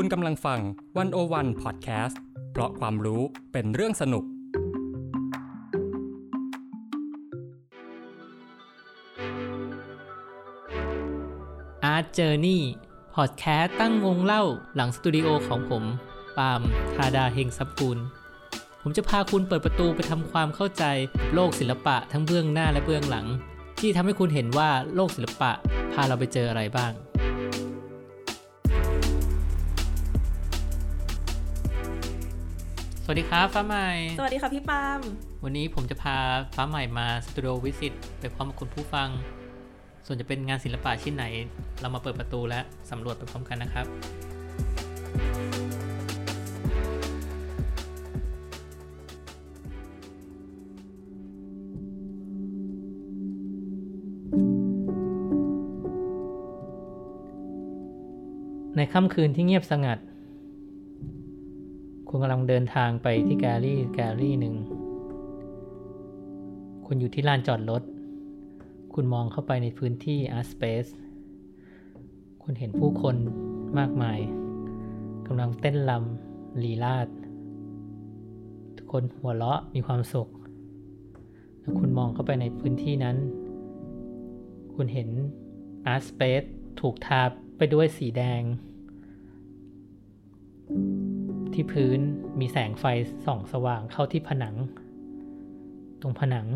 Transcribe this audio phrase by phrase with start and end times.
[0.00, 0.60] คุณกำลังฟัง
[0.98, 2.20] วันโอวันพอดแคสต์
[2.52, 4.24] เพราะความรู้เป็นเรื่องสนุก
[11.94, 12.60] Art Journey
[13.14, 14.42] พอดแคสต์ตั้งวงเล่า
[14.74, 15.84] หลังสตูดิโอของผม
[16.36, 16.60] ปาล์ม
[16.94, 17.98] ธาดาเฮงซับกุล
[18.82, 20.84] ผมจะพาคุณเปิดประตูไปทำความเข้าใจ
[21.34, 23.26] โลกศิลปะทั้งเบื้องหน้าและเบื้องหลัง
[23.80, 25.52] ที่ทำให้คุณเห็นว่าโลกศิลปะ
[25.92, 26.92] พาเราไปเจออะไรบ้าง
[33.10, 35.00] วัสดีครับฟ้าใหม่ สวัสดีค่ะพี่ปาล์ม
[35.44, 36.16] วันนี้ผมจะพา
[36.54, 39.08] ฟ้าใหม่มาสตูดิโอวิสิตไปพร้อมกับคุณผู้ฟัง
[40.06, 41.24] ส่วนจะเป็นงานศิลปะชิ้นไหน
[41.80, 43.86] เรามาเปิดประตูและสำรวจไปพร้อมกันนะครับ
[58.76, 59.98] ในค่ำคืนที่เงียบสงัด
[62.10, 64.54] คุณกำลังเดินทางไปที่แกลลี่แกลลี่หนึ่ง
[66.86, 67.82] คุณอยู่ที่ลานจอดรถ
[68.94, 70.90] คุณมองเข้าไปในพื้นที่ Art Space
[72.42, 73.16] คุณเห็นผู้คน
[73.78, 74.18] มากมาย
[75.26, 77.08] กำลังเต้นรำลีลาด
[78.76, 80.28] ทุกคนหัวเราะมีความสุข
[81.60, 83.16] แล้วคุณมองเข้าไปในพื้นที่นั้น
[84.74, 85.08] คุณเห็น
[85.92, 86.46] Art Space
[86.80, 87.22] ถูกทา
[87.56, 88.42] ไปด้วยสีแดง
[91.60, 92.00] ที่พื้น
[92.40, 92.84] มีแสงไฟ
[93.26, 94.54] ส่องสว่างเข้าที่ผนัง
[96.00, 96.46] ตรงผนัง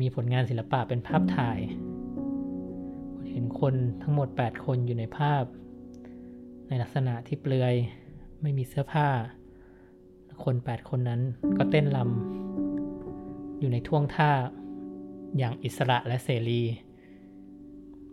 [0.00, 1.58] มีผลงานศิลปะเป็นภาพถ่าย
[3.28, 5.44] เห็นคนทั้งหมด 8 คนอยู่ในภาพ
[6.68, 7.74] ในลักษณะที่เปลือย
[8.42, 9.08] ไม่มีเสื้อผ้า
[10.44, 11.20] คน 8 คนนั้น
[11.56, 14.32] ก็เต้นรำอยู่ในท่วงท่า
[15.38, 16.62] อย่างอิสระและเสรี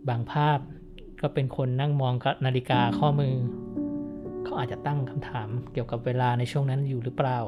[0.08, 0.58] บางภาพ
[1.22, 3.36] ก็เป็นคนนั่งมองกับนาฬิกาข้อมือ
[4.44, 7.38] เขาอาจจะตั้งคำถามเกี่ยวกับเวลาในช่วงนั้นอยู่หรือเปล่า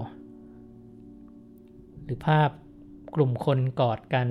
[2.04, 2.50] หรือภาพ
[3.14, 4.26] กลุ่มคนกอดกัน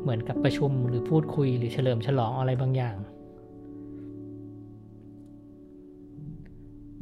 [0.00, 2.96] เหมือนกับประชุมหรือพูดคุยหรือเฉลิมฉลองอะไรบางอย่าง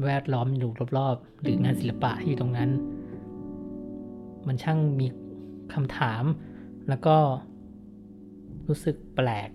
[0.05, 2.71] แวดล้อมอยู่รอบๆ หรืองานศิลปะที่อยู่ตรงนั้น
[4.47, 5.07] มันช่างมี
[5.75, 6.25] คำถาม
[6.89, 7.17] แล้วก็
[8.69, 9.51] รู้สึกแปลก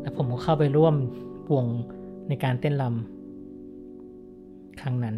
[0.00, 0.94] และผมก็เข้าไปร่วม
[1.54, 1.66] วง
[2.28, 5.16] ในการเต้นรำครั้งนั้น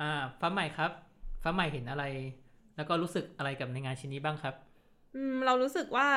[0.00, 0.90] อ่าฟ้าใหม่ครับ
[1.42, 2.04] ฟ้าใหม่เห็นอะไร
[2.76, 4.54] แล้วก็รู้สึกอะไรกับในงานชิ้นนี้บ้างครับ
[5.14, 6.08] อืม เรารู้สึกว่า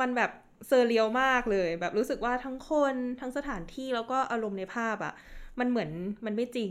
[0.00, 0.30] มันแบบ
[0.68, 5.14] เซอร์เรียลมากเลย แบบรู้สึกว่าทั้งคนทั้งสถานที่แล้วก็อารมณ์ในภาพอะ่ะ
[5.58, 5.90] มันเหมือน
[6.26, 6.70] มันไม่จริง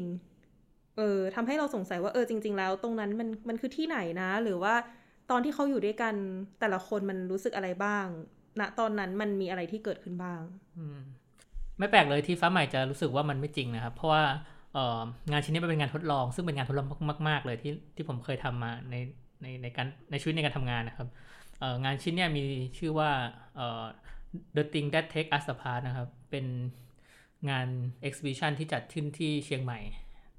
[0.98, 4.74] เออทำให้เราสงสัยว่าเออจริง ๆ แล้ว ตรงนั้นมันมันคือที่ไหนนะ หรือว่า
[5.32, 6.16] ตอนที่เขาอยู่ด้วยกัน
[6.60, 8.06] แต่ละคนมันรู้สึกอะไรบ้าง
[8.60, 10.42] ณตอนนั้นมันมีอะไรที่เกิดขึ้นบ้าง
[10.98, 11.00] ม
[11.80, 14.24] ไม่แปลกเลยที่ฟ้าใหม่จะรู้สึกว่ามันไม่จริงนะครับ เพราะว่า
[14.74, 15.00] เออ
[15.32, 16.88] งานชิ้นนี้เป็นงานทดลอง ซึ่งเป็นงานทดลอง
[17.30, 18.96] มาก ๆ เลยที่ที่ผมเคยทำมาใน
[19.42, 21.08] ในในการในชีวิตในการทำงานนะครับ
[21.60, 22.44] เองานชิ้นนี้มี
[22.78, 23.10] ชื่อว่า
[23.56, 23.84] เอ่อ
[24.56, 26.46] The Thing That Take Us Apart นะครับ เป็น
[27.50, 27.68] งาน
[28.08, 29.80] exhibition ที่จัดขึ้นที่เชียงใหม่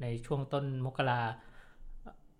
[0.05, 1.21] ในช่วงต้นมกรา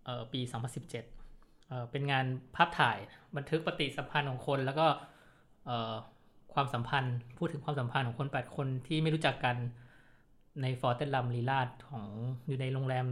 [0.05, 2.27] เอ่อปี 2017เอ่อเป็นงาน
[2.57, 2.99] ภาพถ่าย
[3.37, 4.87] บันทึกปฏิสัมพันธ์ของคน แล้วก็
[5.67, 5.95] เอ่อ
[6.55, 9.57] ความสัมพันธ์พูดถึงความสัมพันธ์ของคน 8 คนที่ไม่รู้จักกัน
[10.63, 12.07] ในฟอร์เตนลัมลีลาดของ
[12.47, 13.07] อยู่ในโรงแรม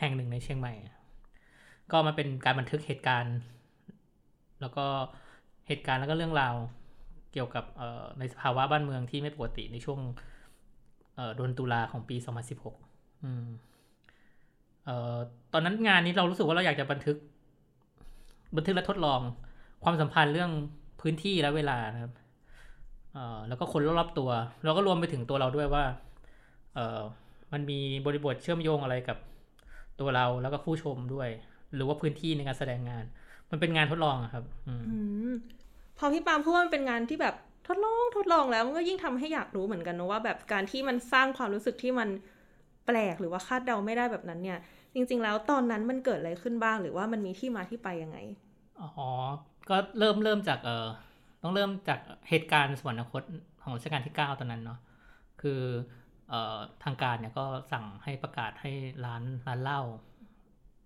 [0.00, 0.74] แห่งหนึ่งในเชียงใหม่
[1.92, 3.36] ก็มาเป็นการบันทึกเหตุการณ์
[4.60, 4.86] แล้วก็
[5.66, 6.54] เหตุการณ์แล้วก็เรื่องราว
[7.32, 7.64] เกี่ยวกับ
[8.18, 10.00] ในสภาวะบ้านเมืองที่ไม่ปกติในช่วง
[11.14, 12.85] เอ่อเดือนตุลาของปี 2016
[13.26, 13.46] อืม
[14.84, 15.16] เอ่อ
[15.52, 17.16] ตอนนั้นงานนี้เรารู้สึกว่าเราอยากจะบันทึก
[18.56, 19.20] บันทึกและทดลอง
[19.84, 20.50] ความสัมพันธ์เรื่อง
[21.00, 22.12] พื้นที่และเวลานะครับ
[23.12, 24.30] เอ่อแล้วก็คนรอบๆตัว
[24.64, 25.84] แล้วก็รวมไปถึงตัวเราด้วยว่า
[26.74, 27.00] เอ่อ
[27.52, 29.18] มันมีบริบทเชื่อมโยงอะไรกับ
[30.00, 31.28] ตัวเราแล้วก็ผู้ชมด้วย
[31.74, 33.04] หรือว่าพื้นที่ในการแสดงงาน
[33.50, 34.74] มันเป็นงานทดลองครับ อื
[35.30, 35.32] ม
[35.98, 37.34] พอพี่ปามพูดว่ามันเป็นงานที่แบบ
[37.68, 42.08] ทดลองทดลองแล้วมันก็ยิ่งทำให้อยากรู้เหมือนกันนะว่าแบบการที่มันสร้างความรู้สึกที่มัน
[42.86, 44.58] แปลกหรือว่าคาดเดาไม่ได้แบบนั้นเนี่ย
[44.94, 48.18] จริง ๆ แล้วตอนนั้นมันเกิดอะไรขึ้นบ้าง หรือว่ามันมีที่มาที่ไปยังไง
[48.80, 49.08] อ๋อ
[49.68, 50.86] ก็เริ่มเริ่มจากเอ่อ
[51.42, 53.22] ต้องเริ่มจากเหตุการณ์สวรรคต
[53.62, 54.78] ของรัชกาลที่เก้าตอนนั้นเนาะ
[55.40, 55.60] คือ
[56.28, 58.72] เอ่อทางการเนี่ยก็สั่งให้ประกาศให้
[59.04, 59.80] ร้านร้านเหล้า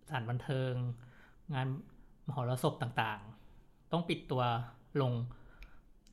[0.07, 0.73] สถานบันเทิง
[1.55, 1.67] งาน
[2.27, 4.43] มหรสพต่างๆ ต้องปิดตัว
[5.01, 5.13] ลง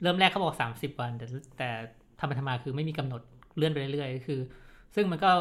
[0.02, 1.26] เริ่มแรกเขาบอก 30 วัน แต่
[1.58, 1.70] แต่
[2.20, 3.22] ทำไปทำมาคือไม่มีกำหนด
[3.58, 4.40] เลื่อนไปเรื่อยๆคือ
[4.96, 5.32] ซึ่งมันก็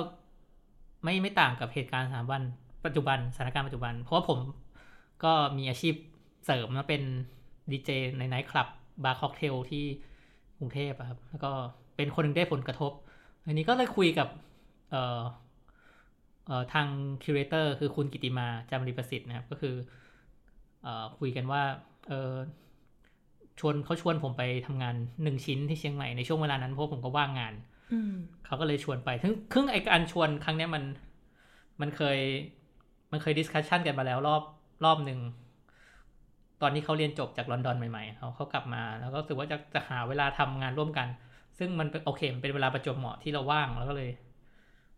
[1.03, 2.43] ไม่ไม่ต่างกับเหตุการณ์สามวัน
[2.85, 4.39] ปัจจุบันสถานการณ์ปัจจุบัน เพราะว่าผม
[5.25, 5.95] ก็มีอาชีพ
[6.45, 7.03] เสริมมาเป็น
[7.73, 8.69] ดีเจในไนท์คลับ
[9.05, 9.85] บาร์ค็อกเทลที่
[10.59, 11.53] กรุงเทพครับ แล้วก็
[11.97, 12.93] เป็นคนหนึ่งได้ผลกระทบ
[13.47, 14.29] อันนี้ก็เลยคุยกับ
[14.91, 15.21] เอ่อ
[16.47, 16.87] เอ่อทาง
[17.23, 19.75] curator คือคุณกิติมาจามรีประสิทธิ์นะครับ ก็คือ
[20.83, 21.63] เอ่อคุยกันว่า
[22.09, 22.35] เออ
[23.61, 27.55] ชวนเขาชวนผมไปทำงานหนึ่งชิ้นที่เชียงใหม่ในช่วงเวลานั้นเพราะผมก็ว่างงาน
[28.47, 30.85] เขาก็เลยชวนไปซึ่งครึ่งไอการชวนครั้งเนี้ยมัน
[31.81, 32.19] มันเคย
[33.13, 34.43] มันเคย discussion กันมาแล้วรอบ
[34.85, 35.21] รอบหนึ่ง
[36.63, 41.09] ตอนที่เขาเรียนจบจากลอนดอนใหม่ๆเขาเขากลับมา แล้วก็รู้สึกว่าจะจะหาเวลาทำงานร่วมกัน
[41.59, 44.11] ซึ่งมันเป็นโอเคมันเป็นเวลาประจวบเหมาะที่เราว่างแล้วก็เลย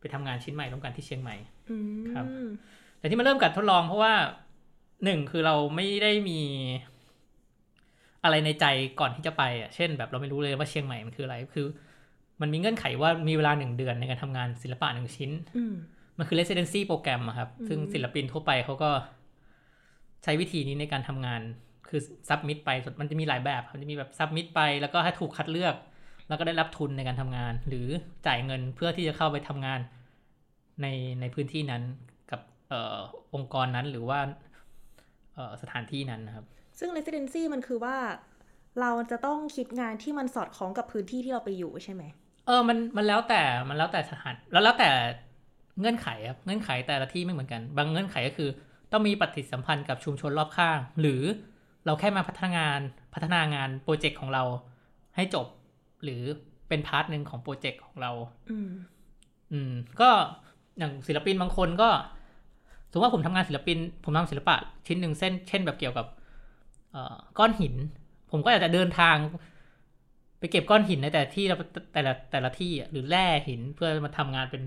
[0.00, 1.36] ไปทำงานชิ้นใหม่ร่วมกันที่เชียงใหม่
[1.70, 2.24] อืมครับ
[2.98, 4.14] แต่ที่มาเริ่มการทดลองเพราะว่า
[5.04, 6.40] หนึ่งคือเราไม่ได้มี
[8.24, 8.66] อะไรในใจ
[9.00, 11.66] ก่อนที่จะไปอะ เช่นแบบเราไม่รู้เลยว่าเชียงใหม่มันคืออะไร คือ
[12.40, 15.74] มันมีเงื่อนไขว่ามีเวลาหนึ่งเดือนในการทำงานศิลปะหนึ่งชิ้นอืม
[16.18, 18.90] มันคือ residency โปรแกรมอะครับอืมซึ่งศิลปินทั่วไปเขาก็
[20.24, 21.40] ใช้วิธีนี้ในการทำงาน
[21.88, 22.70] คือ submit ไป
[23.00, 25.74] มันจะมีหลายแบบมันจะมีแบบ submit ไป แล้วก็ให้ถูกคัดเลือก
[26.28, 27.86] แล้วก็ได้รับทุนในการทำงาน หรือ
[28.26, 29.80] จ่ายเงินเพื่อที่จะเข้าไปทำงาน
[30.82, 30.86] ใน
[31.20, 31.82] ในพื้นที่นั้น
[32.30, 32.98] กับเอ่อ
[33.34, 34.20] องค์กรนั้นหรือว่า
[35.34, 36.44] เอ่อสถานที่นั้นนะครับ
[36.78, 37.96] ซึ่ง residency มันคือว่า
[38.80, 42.02] เราจะต้องคิดงานที่มันสอดคล้องกับพื้นที่ที่เราไปอยู่ใช่ไหม
[42.48, 44.90] เออมันมันแล้วแต่มันแล้วแต่สถานแล้วแล้วแต่
[45.80, 48.50] เงื่อนไขครับเงื่อนไขแต่ละที่ไม่เหมือนกัน บางเงื่อนไขก็คือ
[48.92, 51.22] ต้องมีปฏิสัมพันธ์กับชุมชนรอบข้าง หรือ
[51.86, 52.80] เราแค่มาพัฒนางาน
[53.14, 54.44] พัฒนางานโปรเจกต์ของเรา
[55.16, 55.46] ให้จบ
[56.04, 56.22] หรือ
[56.68, 58.10] เป็น part หนึ่งของ project ของเรา
[58.50, 58.70] อืม
[59.52, 60.10] อืมก็
[60.78, 61.88] อย่างศิลปินบางคนก็
[62.90, 64.56] สมมติว่าผมทำงานศิลปิน ผมทำศิลปะ
[64.86, 66.06] ชิ้นหนึ่งเส้น เช่นแบบเกี่ยวกับ
[66.92, 67.74] เอ่อก้อนหิน
[68.30, 69.16] ผมก็อาจจะเดินทาง
[70.38, 71.56] ไปเก็บก้อนหินในแต่ที่ละ
[71.92, 74.62] แต่ละแต่ละที่อะหรือแร่หินเพื่อมาทำงานเป็น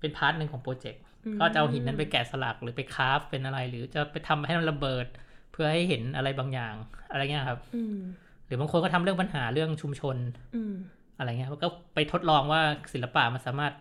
[0.00, 5.06] เป็น part หนึ่งของ project อืมก็จะเอาหินนั้นไปแกะสลักหรือไป craft เป็นอะไร หรือจะไปทำให้มันระเบิด
[5.52, 6.74] เพื่อให้เห็นอะไรบางอย่าง
[7.10, 7.98] อะไรเงี้ยครับอืม
[8.46, 10.16] หรือบางคนก็ทำเรื่องปัญหาเรื่องชุมชน
[10.56, 10.74] อืม
[11.18, 12.60] อะไรเงี้ยก็ไปทดลองว่า
[12.92, 13.72] ศิลปะมันสามารถ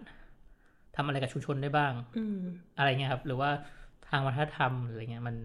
[0.95, 2.39] ทำอะไรกับชุมชนได้บ้างอืม
[2.77, 3.49] อะไรเงี้ยครับ หรือว่า
[4.09, 5.35] ทางวัฒนธรรมหรืออะไรเงี้ยมัน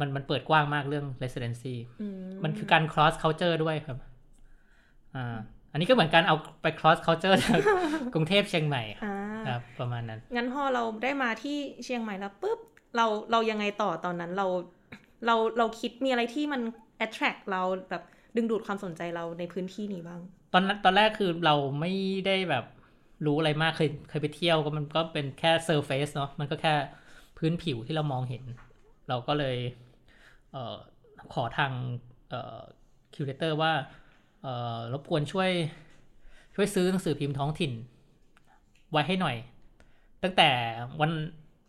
[0.00, 2.06] มันมันเปิดกว้างมากเรื่อง residency อื
[2.44, 3.98] มันคือการ cross culture ด้วยครับ
[5.16, 5.36] อ่า
[5.72, 7.60] อันนี้ก็เหมือนการเอาไป cross culture จาก
[8.14, 9.16] กรุงเทพเชียงใหม่อ่า
[9.48, 12.58] ครับประมาณนั้น งั้นพอเราได้มาที่เชียงใหม่แล้วปุ๊บ
[12.96, 14.46] เราเรายังไงต่อตอนนั้นเรา
[15.26, 16.60] เราเราคิดมีอะไรที่มัน
[17.04, 18.02] attract เราแบบ
[18.36, 20.20] ดึงดูดความสนใจเราในพื้นที่นี้บ้าง
[20.52, 21.92] ตอนนั้นตอนแรกคือเราไม่
[22.26, 22.64] ได้แบบ
[23.26, 26.74] รู้อะไรมากเคยเคยไปเที่ยวก็มันก็เป็นแค่เซอร์เฟซเนาะมันก็แค่
[27.38, 28.44] พื้นผิวที่เรามองเห็น
[29.08, 29.56] เราก็เลย
[30.52, 30.76] เอ่อ
[31.34, 31.72] ขอทาง
[32.28, 32.58] เอ่อ
[33.14, 33.88] คิวเรเตอร์ว่าเอ่อ
[34.92, 35.50] รบกวนช่วย
[36.54, 37.72] ช่วยซื้อหนังสือพิมพ์ท้องถิ่น
[38.90, 39.36] ไว้ให้หน่อย
[40.22, 40.50] ตั้งแต่
[41.00, 41.10] วัน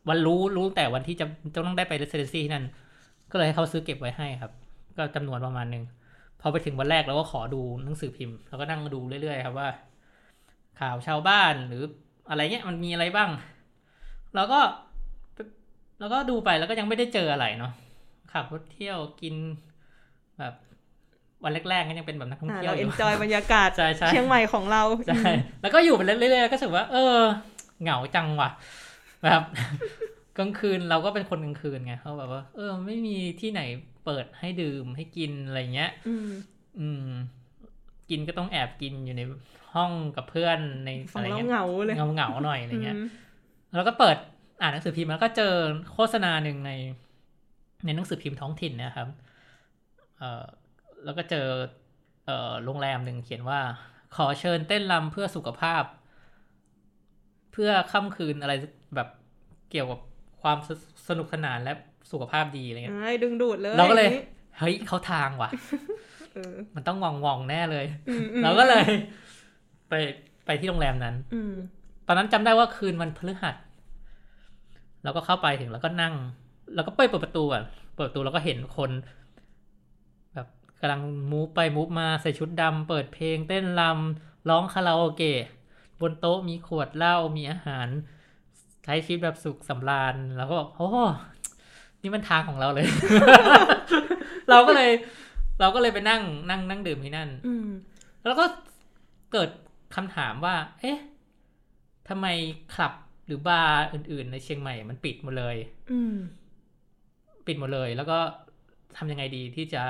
[0.10, 2.66] วันรู้รู้แต่วันที่จะจะต้องได้ไปเรสเดนซี่ที่นั่น
[3.32, 4.52] ก็เลยให้เขาซื้อเก็บไว้ให้ครับ
[4.98, 5.84] ก็จำนวนประมาณหนึ่ง
[6.42, 9.70] พอไปถึงวันแรกเราก็ขอดูหนังสือพิมพ์เราก็นั่งดูเรื่อยๆครับว่า
[10.80, 11.84] ข่าวชาวบ้านหรือ
[12.30, 13.30] อะไรเงี้ยมันมีอะไรบ้าง
[14.36, 14.60] เราก็
[16.00, 17.74] เราก็ดูไปแล้วก็ยังไม่ได้เจออะไรเนาะ
[18.32, 19.36] ขับรถเที่ยวกิน
[20.40, 20.54] แบบ
[21.46, 25.32] วันแรกๆก็ยังเป็นแบบนักท่องอ่าเที่ยวเราอยู่ enjoy บรรยากาศใช่ใช่เชียงใหม่ของเราใช่
[25.62, 27.20] แล้วก็อยู่ไปเรื่อยๆก็รู้สึกว่า เออ
[27.82, 28.50] เหงาจังว่ะ
[29.24, 29.42] แบบ
[30.38, 33.62] กลางคืนเราก็เป็นคนกลางคืนไงเขาแบบว่า เออ ไม่มีที่ไหน
[34.06, 36.30] เปิดให้ดื่มให้กินอะไรเงี้ย อืม
[36.80, 37.08] อืม
[38.10, 39.22] กินก็ต้องแอบกินอยู่ใน
[39.76, 43.08] ห้องกับเพื่อนในฟัอะงไรแล้วเงี้ยเหงาเลยเงาเงาๆหน่อยอะไรเงี้ยอืม
[43.76, 44.18] แล้วก็เปิด
[44.62, 45.54] อ่านหนังสือพิมพ์แล้วก็เจอ
[45.94, 46.72] โฆษณาหนึ่งใน
[47.86, 49.08] ในหนังสือพิมพ์ท้องถิ่นเนะครับ
[50.18, 50.46] เอ่อ
[51.06, 51.48] แล้วก็เจอ
[52.26, 53.60] เอ่อโรงแรมหนึ่งเขียนว่า
[54.16, 55.84] ขอเชิญเต้นรำเพื่อสุขภาพ
[57.52, 58.54] เพื่อค่ำคืนอะไร
[58.96, 59.08] แบบ
[59.72, 60.00] เกี่ยวกับ
[60.42, 60.70] ความส
[61.08, 61.74] สนุกสนานและ
[62.12, 64.10] สุขภาพดีอะไรเงี้ยอ่าดึงดูดเลยเราก็เลย
[64.60, 65.50] เฮ้ยเขาทางว่ะ
[66.34, 68.86] เออมันต้องวองวองๆแน่เลยอืมอืมเราก็เลย
[69.90, 69.94] ไป
[70.46, 71.54] ไปที่โรงแรมนั้นอืม
[72.08, 73.56] ตอนนั้นจำได้ว่าคืนวันพฤหัส
[75.04, 76.14] เราก็เข้าไปถึงแล้วก็นั่ง
[76.76, 77.64] แล้วก็เปิดประตูอะ
[77.96, 79.25] เปิดประตูแล้วก็เห็นคนแบบ
[80.80, 81.02] กำลัง
[81.32, 85.42] มูฟไปมูฟมาใส่ชุดดำเปิดเพลงเต้นรำร้องคาราโอเกะ
[86.02, 87.88] บนโต๊ะมีขวดเหล้ามีอาหาร
[88.84, 90.90] ใช้ชีวิตแบบสุขสำราญแล้วก็บอกโอ้
[92.02, 92.88] นี่มันทางของเราเลย
[94.50, 94.92] เราก็เลย
[95.60, 97.68] เราก็เลยไปนั่งนั่งนั่งดื่มที่นั่นอืม
[98.26, 98.46] แล้วก็
[99.32, 99.50] เกิด
[99.96, 101.00] คำถามว่า เอ๊ะ
[102.10, 102.28] ทำไม
[102.76, 102.94] คลับ
[103.26, 105.56] หรือบาร์อื่น ๆ ในเชียงใหม่มันปิดหมดเลย
[105.92, 106.16] อืม
[107.48, 108.18] ปิดหมดเลย แล้วก็
[108.98, 109.84] ทำยังไงดีที่จะ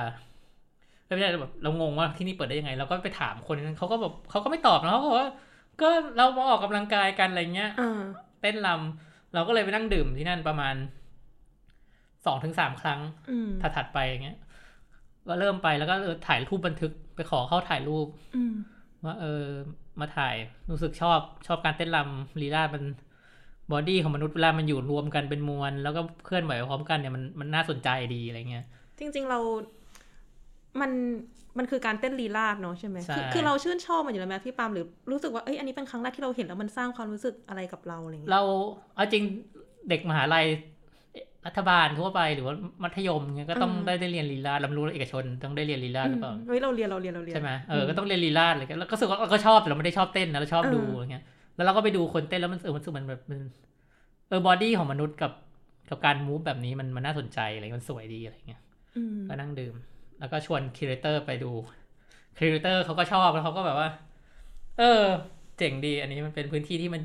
[1.16, 5.30] ไม่ใช่แบบเรางงว่าที่นี่เปิดได้ยังไงเราก็ไปถามคนนั้นเขาก็แบบเขาก็ไม่ตอบนะเขาก็บอกว่า
[5.82, 8.02] ก็เรามาออกกำลังกายกันอะไรเงี้ยอ่า
[8.42, 10.76] เต้นรำเราก็เลยไปนั่งดื่มที่นั่นประมาณ
[12.26, 14.38] สองถึงสามครั้งอืมถัดๆไปอย่างเงี้ย
[15.28, 18.54] ก็เริ่มไปแล้วก็เออถ่ายรูปบันทึกไปขอเข้าถ่ายรูปอืม
[19.06, 19.44] ว่าเออ
[20.00, 20.36] มาถ่าย
[20.72, 22.84] รู้สึกชอบชอบการเต้นรำลีลาดมัน
[23.72, 28.66] บอดี้ของมนุษย์เวลามันอยู่รวมกันเป็นมวล แล้วก็เคลื่อนไหวพร้อมกันเนี่ยมันมันน่าสนใจดีอะไรเงี้ย
[29.00, 29.40] จริง ๆ เรา
[30.82, 30.92] มัน
[31.58, 38.42] มันคือการเต้นลีลาดเนาะใช่ไหมใช่คือคือเราชื่นชอบมันอยู่แล้วไหมพี่ปาล์มหรือรู้สึกว่าเอ้ยอันนี้เป็นครั้งแรกที่เราเห็นแล้วมันสร้างความรู้สึกอะไรกับเราอะไรเงี้ยเรา
[38.96, 39.24] เอาจริง
[39.90, 40.46] เด็กมหาลัย
[41.48, 42.54] รัฐบาลทั่วไปหรือว่า
[42.84, 51.24] มัธยมเงี้ยก็ต้องอืมได้ได้เรียนลีลาศเราไม่รู้เอกชนต้องได้เรียนลีลาศหรือเปล่าเฮ้ยเราเรียนเราเรียนเราเรียนใช่ไหมเอออืมก็ต้องเรียนลีลาศอะไรกันแล้วก็รู้สึกว่าเราก็ชอบแต่เราไม่ได้ชอบเต้นนะเราชอบดูเออออะไรเงี้ย
[51.56, 53.40] แล้วเราก็ไปดูคนเต้นแล้วมันเออมันรู้สึกมันแบบมัน
[54.30, 55.32] เออ body ของมนุษย์กับ
[55.90, 58.62] กับการ move แบบนี้มันมันน่าสนใจอะไรเงี้ยมันสวยดีอะไรเงี้ย
[58.98, 59.76] อืมก็นั่งดื่ม
[60.26, 61.52] แล้วก็ชวนค u เรเตอร์ไปดู
[62.38, 63.90] ค u เรเตอร์เขาก็ชอบแล้วเขาก็แบบว่า
[64.78, 65.02] เออ
[65.58, 67.02] เจ๋งดี อันนี้มันเป็นพื้นที่ที่มัน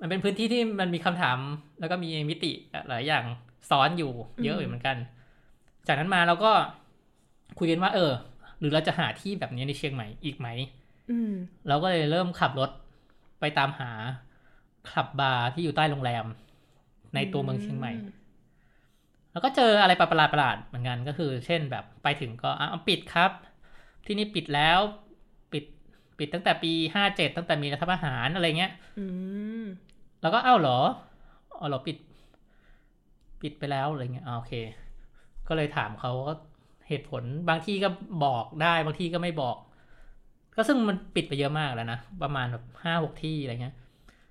[0.00, 1.38] มันเป็นพื้นที่ที่มันมีคำถาม
[1.80, 2.52] แล้วก็มีมิติ
[2.88, 3.24] หลายอย่าง
[3.70, 4.12] ซ้อนอยู่
[4.44, 4.96] เยอะอยู่เหมือนกัน
[5.86, 6.52] จากนั้นมาเราก็
[7.58, 8.12] คุยกันว่า เออ
[8.58, 10.48] หรือเราจะหาที่แบบนี้ในเชียงใหม่อีกไหม
[11.10, 11.32] อืม
[11.68, 12.70] เราก็เลยเริ่มขับรถ
[13.40, 13.90] ไปตามหา
[14.90, 16.24] คลับบาร์ที่อยู่ใต้โรงแรม
[17.14, 17.92] ในตัวเมืองเชียงใหม่
[19.36, 23.30] แล้วก็เจออะไรประหลาดประหลาดๆเหมือนกันก็คือ เช่นแบบไปถึงก็อะเอาปิดครับ
[24.06, 24.78] ที่นี่ปิดแล้ว
[25.52, 25.64] ปิด
[26.18, 29.04] ปิดตั้งแต่ปีห้าเจ็ดตั้งแต่มีรัฐประหารอะไรเงี้ยอื
[29.62, 29.64] ม
[30.22, 30.78] แล้วก็เอ้าเหรอ
[31.60, 31.96] อ๋อเหรอปิด
[33.42, 34.52] ปิดไปแล้วอะไรเงี้ยอ่าโอเค
[35.48, 36.32] ก็เลยถามเขาก็
[36.88, 37.88] เหตุผลบางที่ก็
[38.24, 39.56] บอกได้บางที่ก็ไม่บอก
[40.56, 43.74] ก็ซึ่งมันปิดไปเยอะมากแล้วนะ ประมาณแบบห้าหกที่อะไรเงี้ย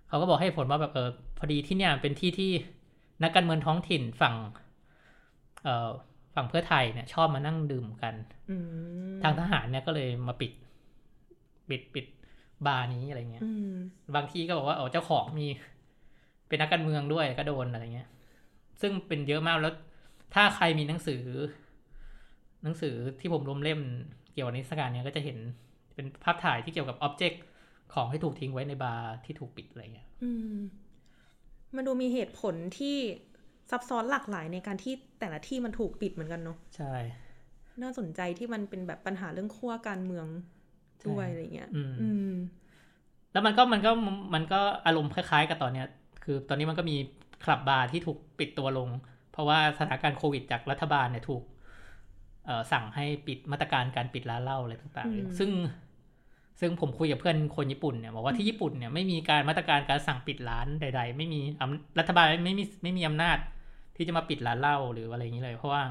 [0.07, 2.51] เขาก็บอกให้เหตุผลว่าแบบเออพอดีที่เนี่ยเป็นที่ที่
[3.24, 4.64] นักการเมืองท้องถิ่นฝั่งเอ่อ
[6.36, 8.15] ฝั่งเพื่อไทยเนี่ยชอบมานั่งดื่มกัน
[8.50, 10.51] อืมทางทหารเนี่ยก็เลยมาปิด
[11.69, 12.05] ปิดปิด
[12.65, 13.74] บาร์นี้อะไรเงี้ยอืม
[14.15, 15.48] บางที่ก็บอกว่าอ๋อเจ้าของมี
[16.48, 18.10] เป็นนักการเมืองด้วยก็โดนอะไรเงี้ย
[18.81, 19.74] ซึ่งเป็นเยอะมากแล้ว
[20.34, 21.24] ถ้าใครมีหนังสือ
[22.63, 23.81] หนังสือที่ผมรวมเล่ม
[24.34, 25.38] เกี่ยวกับนิทรรศการเนี้ยก็จะเห็น
[25.95, 27.43] เป็นภาพถ่ายที่เกี่ยวกับ object
[27.93, 30.57] ของที่ถูกทิ้งไว้ในบาร์ที่ถูกปิดอะไรเงี้ยอืม
[31.75, 32.98] มันดูมีเหตุผลที่
[33.72, 36.93] ซับซ้อนหลากหลายในการที่แต่ละที่มันถูกปิดเหมือนกันเนาะใช่
[37.81, 40.27] น่าสนใจที่มันเป็นแบบปัญหาเรื่องขั้วการเมือง
[41.07, 42.34] ด้วยใช่อะไรเงี้ยอืมอืม
[43.31, 43.91] แล้วมันก็มันก็
[44.34, 45.88] มันก็อารมณ์คล้ายๆ กับตอนเนี้ย
[46.24, 46.98] คือตอนนี้มันก็มี
[47.43, 48.89] คลับบาร์ที่ถูกปิดตัวลง
[49.31, 51.43] เพราะว่าสถานการณ์โควิดจากรัฐบาลเนี่ยถูก
[52.45, 55.50] เอ่อสั่งให้ปิดมาตรการการปิดร้านเหล้าอะไรต่างอืมๆซึ่ง
[56.60, 63.38] ซึ่งผมคุยกับเพื่อนคนญี่ปุ่นเนี่ยบอกว่าที่ญี่ปุ่นเนี่ยไม่มีการมาตรการการสั่งปิดร้านใด ๆ ไม่มีอำรัฐบาลไม่มีไม่มีอำนาจ
[63.95, 65.81] ที่จะมาปิดร้านเหล้าหรืออะไรอย่างนี้เลย เพราะว่า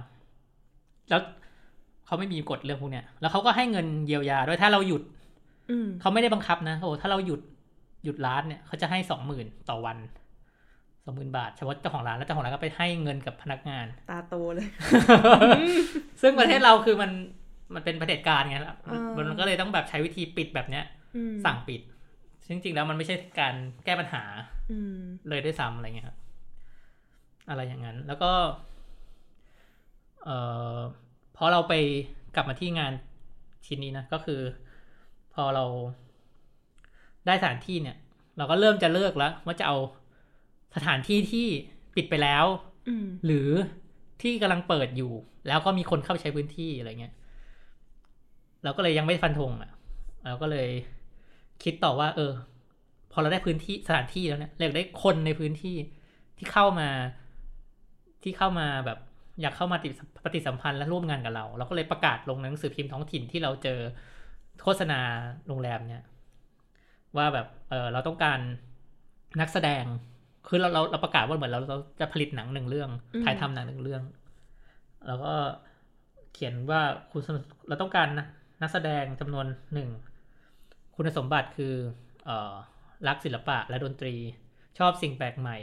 [1.11, 1.21] แล้ว
[2.07, 5.03] เขาไม่มีกฎเรื่องพวกเนี้ยแล้วเขาก็ให้เงินเยียวยาด้วยถ้าเราหยุด
[5.71, 7.41] อืมเขาไม่ได้บังคับนะโอ้ถ้าเราหยุด
[8.05, 9.99] หยุดร้านเนี่ยเขาจะให้สองหมื่นต่อวัน
[11.05, 14.69] สองหมื่นบาทเฉพาะเจ้าของร้านแล้วเจ้าของร้านก็ไปให้เงินกับพนักงาน ตาโตเลย
[16.23, 17.11] ซึ่งประเทศเราคือมัน
[17.75, 20.85] มันเป็นประเผด็จการไงล่ะเออมันก็เลยต้องแบบใช้วิธีปิดแบบเนี้ย
[21.17, 21.81] อืมสั่งปิด
[22.47, 24.23] ซึ่งจริงๆแล้วมันไม่ใช่การแก้ปัญหา
[24.71, 24.97] อืม
[25.29, 26.17] เลยด้วยซ้ำอะไรเงี้ยครับ
[27.49, 28.33] อะไรอย่างนั้น แล้วก็
[30.25, 30.37] เอ่
[30.77, 30.79] อ
[31.37, 31.75] พอเราไป
[32.35, 32.93] กลับมาที่งาน
[33.67, 34.41] ชิ้นนี้นะก็คือ
[35.35, 35.65] พอเรา
[37.27, 37.97] ได้สถานที่เนี่ย
[38.37, 39.77] เราก็เริ่มจะเลิกแล้ว ว่าจะเอา
[40.77, 41.47] สถานที่ที่
[41.97, 42.45] ปิดไปแล้ว
[42.89, 43.49] อืมหรือ
[44.23, 45.13] ที่กำลังเปิดอยู่
[45.49, 47.15] แล้วก็มีคนเข้าไปใช้พื้นที่อะไรเงี้ย
[48.65, 49.71] เราก็เลยยังไม่ฟันธงอะ
[50.25, 50.69] เราก็เลย
[51.63, 52.33] คิดต่อว่า เออ
[53.13, 55.77] พอเราได้พื้นที่สถานที่แล้วเนี่ยเราอยากได้คนในพื้นที่
[56.39, 56.89] ที่เข้ามา
[58.25, 58.99] ที่เข้ามาแบบ
[59.41, 59.93] อยากเข้ามาติด
[60.25, 63.79] ปฏิสัมพันธ์และร่วมงานกับเรา เราก็เลยประกาศลงในหนังสือพิมพ์ท้องถิ่นที่เราเจอ
[64.63, 65.01] โฆษณา
[65.49, 66.03] โรงแรมเนี่ย
[67.17, 68.39] ว่าแบบเออเราต้องการ
[69.41, 69.85] นักแสดง
[70.49, 74.03] คือเราเราเราประกาศว่าเหมือนเราเราจะผลิตหนังหนึ่งเรื่องอืมถ่ายทำหนังหนึ่งเรื่อง
[75.07, 75.33] แล้วก็
[76.33, 76.81] เขียนว่า
[77.13, 77.37] คุณสม
[77.69, 78.27] เราต้องการนะ
[78.63, 79.89] นักแสดงจำนวนหนึ่ง
[80.97, 81.75] คุณสมบัติคือ
[82.25, 82.55] เอ่อ
[83.09, 84.15] รักศิลปะและดนตรี
[84.79, 85.59] ชอบสิ่งแปลกใหม่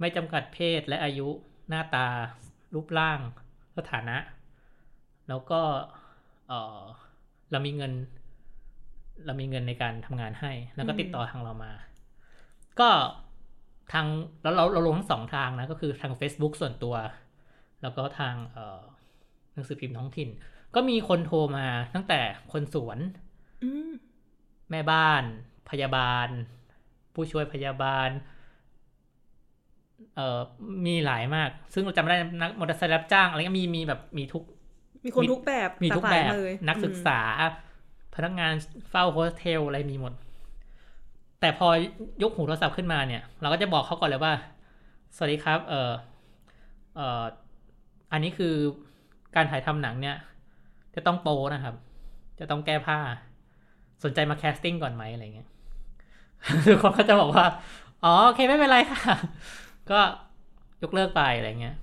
[0.00, 1.28] ไม่จำกัดเพศและอายุ
[1.68, 2.06] หน้าตา
[2.74, 3.18] รูปร่าง
[3.76, 4.16] สถานะ
[5.28, 5.60] แล้วก็
[6.48, 6.80] เออ
[7.50, 7.92] เรามีเงิน
[9.26, 11.72] เรามีเงินในการทำงานให้ แล้วก็ติดต่อทางเรามา
[12.80, 12.90] ก็
[13.92, 14.06] ทาง
[14.42, 16.96] แล้วเราเราลงทั้งสองทางนะก็คือทาง Facebook ส่วนตัว
[17.82, 18.80] แล้วก็ทางเอ่อ
[19.52, 20.28] หนังสือพิมพ์ท้องถิ่น
[20.74, 22.20] ก็มีคนโทรมาตั้งแต่
[22.52, 22.98] คนสวน
[23.62, 23.90] อืม
[24.70, 25.22] แม่บ้าน
[25.70, 26.28] พยาบาล
[27.14, 28.08] ผู้ช่วยพยาบาล
[30.14, 30.38] เอ่อ
[30.86, 34.44] มีหลายมาก ซึ่งเราจำไม่ได้นักมอเตอร์ไซค์รับจ้างอะไรก็มีมีแบบมีทุก
[35.04, 37.20] มีคนมีทุกแบบมีทุกหลาแบหลายบเลยนักศึกษา
[38.14, 38.52] พนักงาน
[38.90, 40.12] เฝ้าโฮสเทลอะไรมีหมด
[41.40, 41.68] แต่พอ
[42.22, 44.32] ยกหูโทรศัพท์ขึ้นมาเนี่ย เราก็จะบอกเขาก่อนเลยว่า
[45.16, 45.92] สวัสดีครับ เออ
[46.96, 47.24] เออ
[48.12, 48.54] อันนี้คือ
[49.36, 50.16] การถ่ายทำหนังเนี่ย
[50.94, 51.74] จะต้องโปนะครับ
[52.38, 52.98] จะต้องแก้ผ้า
[54.04, 55.48] สนใจมาแคสติ้งก่อนไหมอะไรเงี้ย
[56.66, 57.46] ทุกคนก็จะบอกว่า
[58.04, 59.14] อ๋อโอเคไม่เป็นไรค่ะ
[59.90, 60.00] ก็
[60.82, 61.76] ยกเลิกไปอะไรเงี้ย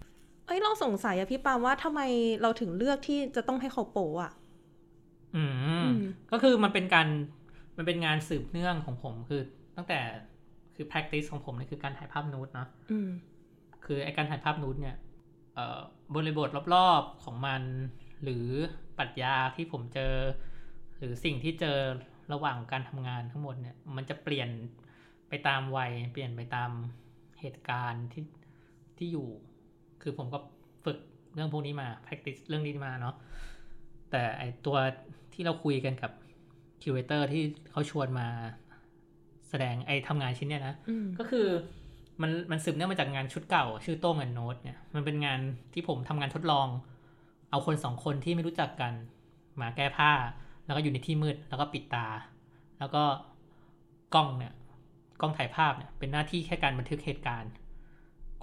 [0.48, 2.01] เอ้ยเราสงสัยอะพี่ปามว่าทำไม
[2.41, 4.31] เราถึงเลือกที่จะต้องให้เขาโปะอะ
[5.36, 5.91] อืมอืม
[6.31, 7.08] ก็คือมันเป็นการ
[7.77, 9.41] มันเป็นงานสืบเนื่องของผมคือ
[9.75, 10.00] ตั้งแต่
[10.75, 13.10] คือ practice ของผมเนี่ยคือการถ่ายภาพนูดเนาะอืม
[13.86, 14.96] คือไอการถ่ายภาพนูดเนี่ย
[15.53, 15.79] เอ่อ
[16.15, 17.62] บริบทรอบๆของมัน
[18.24, 18.46] หรือ
[18.98, 20.13] ปรัชญาที่ผมเจอ
[20.98, 21.77] หรือสิ่งที่เจอ
[22.34, 24.50] ระหว่างการทำงานทั้งหมดเนี่ย มันจะเปลี่ยน
[25.29, 26.72] ไปตามวัย เปลี่ยนไปตาม
[27.41, 28.24] เหตุการณ์ที่
[28.98, 29.27] ที่อยู่
[30.01, 30.39] คือผมก็
[30.86, 30.98] ฝึก
[31.33, 33.15] เรื่องพวกนี้มา practice เรื่องนี้มาเนาะ
[34.12, 34.77] แต่ไอตัว
[35.33, 36.12] ที่เราคุยกันกับ
[36.81, 38.27] คิวเรเตอร์ที่เขาชวนมา
[39.50, 41.48] แสดงไอทำงานชิ้นเนี้ยนะอืมก็คือ
[42.21, 45.39] มันมันสืบเนื่องมาจากงานชุดเก่า ชื่อโต้งแอนโนตเนี่ยมันเป็นงาน
[45.74, 46.67] ที่ผมทำงานทดลอง
[47.50, 48.93] เอาคนสองคนที่ไม่รู้จักกัน
[49.62, 50.12] มาแก้ผ้า
[50.65, 52.07] แล้วก็อยู่ในที่มืด แล้วก็ปิดตา
[52.79, 53.03] แล้วก็
[54.15, 54.53] กล้องเนี่ย
[55.22, 57.51] กล้องถ่ายภาพเนี่ยเป็นหน้าที่แค่การบันทึกเหตุการณ์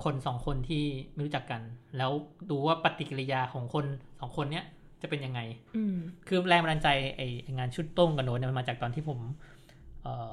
[0.05, 1.63] คนสองคนที่ไม่รู้จักกัน
[1.97, 2.11] แล้ว
[2.51, 3.87] ดูว่าปฏิกิริยาของคน
[4.21, 4.65] สองคนเนี้ย
[5.03, 5.41] จะเป็นยังไง
[5.77, 9.19] อืมคือแรงบันดาลใจไอไอ้งานชุดโต้งกับโน้ตเนี่ยมันมาจากตอนที่ผม
[10.03, 10.33] เออ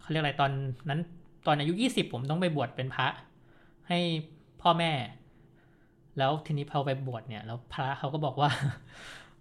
[0.00, 0.50] เขาเรียกอะไรตอน
[0.88, 1.00] นั้น
[1.46, 3.08] ตอนอายุยี่สิบผมต้องไปบวชเป็นพระ
[3.88, 3.98] ให้
[4.62, 4.92] พ่อแม่
[6.18, 8.50] แล้วทีนี้พอไปบวชเนี่ย แล้วพระเขาก็บอกว่า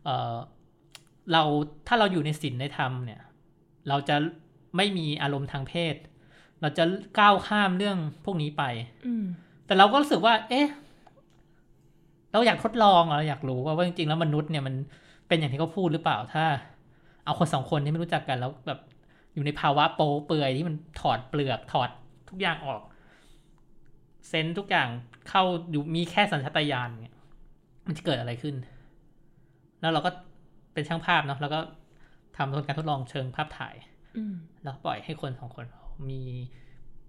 [0.06, 0.36] เออ
[1.32, 1.44] เรา
[1.88, 3.22] ถ้าเราอยู่ในศีลในธรรมเนี่ย
[3.90, 4.16] เราจะ
[4.78, 5.96] ไม่มีอารมณ์ทางเพศ
[6.62, 6.84] เราจะ
[7.20, 8.64] ก้าวข้ามเรื่องพวกนี้ไป
[9.08, 9.26] อืม
[9.66, 10.68] แต่เราก็รู้สึกว่า เอ๊ะ
[12.32, 14.76] เราอยากทดลองอะเราอยากรู้ว่าว่าจริงๆแล้วมนุษย์เนี่ยมัน
[15.28, 16.46] เป็นอย่างที่เขาพูดหรือเปล่าถ้า
[17.26, 18.80] เอาคนสองคนที่ไม่รู้จักกันแล้วแบบ
[19.34, 21.90] อยู่ในภาวะโปเปื่อยที่มันถอดเปลือกถอด
[22.30, 22.82] ทุกอย่างออก
[24.28, 24.88] เซนส์ทุกอย่าง
[25.30, 27.16] เข้าอยู่มีแค่สัญชาตญาณเนี่ย
[27.88, 28.56] มันจะเกิดอะไรขึ้น
[29.82, 30.12] แล้วเราก็
[30.74, 31.60] เป็นช่างภาพเนาะแล้วก็
[32.38, 33.76] ทำการทดลองเชิงภาพถ่าย
[34.18, 35.66] อืมแล้วปล่อยให้คนสองคน
[36.10, 36.22] มี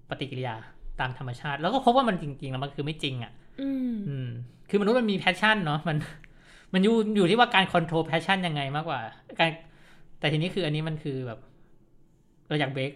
[0.08, 0.54] ปฏิกิริยา
[1.00, 4.28] ตามธรรมชาติ แล้วก็พบว่ามันจริงๆแล้วมันคือไม่จริงอะ่ะอืมอืม
[4.70, 5.96] คือมนุษย์มันมี passion เนาะมัน
[6.72, 9.00] มันอยู่อยู่ที่ว่าการ control passion ยังไงมากกว่า
[9.38, 9.50] การ
[10.20, 11.38] แต่ทีนี้คืออันนี้มันคือแบบ
[12.48, 12.92] เราอยาก break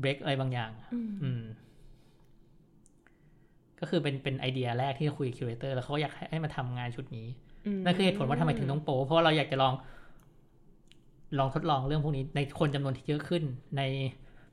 [0.00, 1.42] break อะไรบางอย่าง อืมอืม
[3.80, 7.26] ก็คือเป็นเป็นไอเดียแรกที่คุยกับคิวเรเตอร์แล้วเขาก็อยากให้ให้มาทำงานชุดนี้
[7.84, 9.74] นั่นคือเหตุผลว่าทำไมถึงต้องโป เพราะว่าเราอยากจะลอง
[11.38, 13.42] ลองทดลองเรื่องพวกนี้ในคนจำนวนที่เยอะขึ้น
[13.76, 13.82] ใน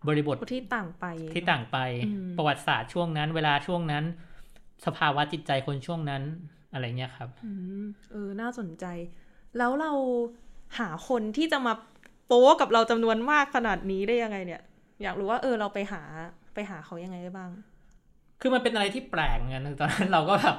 [0.08, 4.04] บริบทที่ต่างไป ที่ต่างไปอืมประวัติศาสตร์ช่วงนั้น เวลาช่วงนั้น
[4.86, 6.24] สภาวะจิตใจคนช่วงนั้น
[6.74, 7.52] อะไรเงี้ยครับอื
[7.84, 8.86] มเออ น่าสนใจ
[9.58, 9.92] แล้วเรา
[10.80, 11.74] หาคนที่จะมา
[12.28, 14.62] โป๊กับเราจำนวนมากขนาดนี้ได้ยังไงเนี่ย
[15.04, 16.02] อยากรู้ว่าเออเราไปหา
[16.54, 17.52] ไปหาเขายังไงได้บ้าง
[18.42, 20.58] คือมันเป็นอะไรที่แปลกเหมือนกันตอนนั้นเราก็แบบ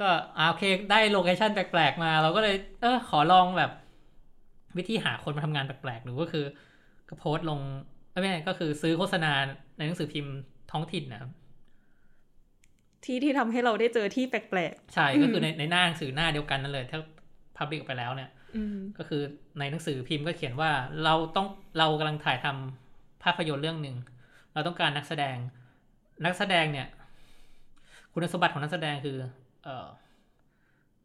[0.00, 3.70] ก็อ่าโอเคได้โลเคชันแปลกๆมา เราก็เลย เออขอลองแบบ
[4.76, 6.44] วิธีหาคนมาทำงานแปลกๆดูก็คือ
[7.08, 7.60] ก็โพสต์ลง
[8.10, 9.32] ไม่ใช่ก็คือซื้อโฆษณา
[9.76, 10.34] ในหนังสือพิมพ์
[10.72, 11.30] ท้องถิ่นนะครับ
[13.04, 16.98] ที่ที่ทำให้เราได้เจอที่แปลกใช่ก็คือในในหน้าหนังสือหน้าเดียวกันนั่นเลย ถ้า
[17.56, 19.22] พับลิกไปแล้วเนี่ยๆอืมก็คือ
[19.58, 20.70] ในหนังสือพิมพ์ก็เขียนว่า
[21.04, 21.46] เราต้อง
[21.78, 23.96] เรากำลังถ่ายทำภาพยนตร์เรื่องหนึ่ง
[24.52, 25.36] เราต้องการนักแสดง
[26.24, 26.88] นักแสดงเนี่ย
[28.12, 29.18] คุณสมบัติของนักแสดงคือ
[29.64, 29.86] เออ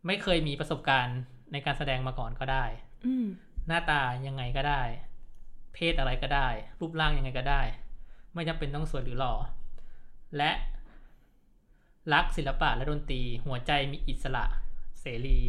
[0.07, 1.19] ไม่เคยมีประสบการณ์
[1.51, 2.65] ในการแสดงมาก่อนก็ได้
[3.05, 3.25] อืม
[3.67, 4.81] หน้าตายังไงก็ได้
[5.73, 6.47] เพศอะไรก็ได้
[6.79, 7.61] รูปร่างยังไงก็ได้
[8.33, 9.33] ไม่จำเป็นต้องสวยหรือหล่อ
[10.37, 10.51] และ
[12.13, 14.45] รักศิลปะและดนตรี หัวใจมีอิสระ
[15.01, 15.39] เสรี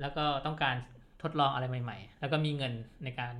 [0.00, 0.76] แล้วก็ต้องการ
[1.22, 2.72] ทดลองอะไรใหม่ ๆ แล้วก็มีเงิน
[3.04, 3.34] ในการ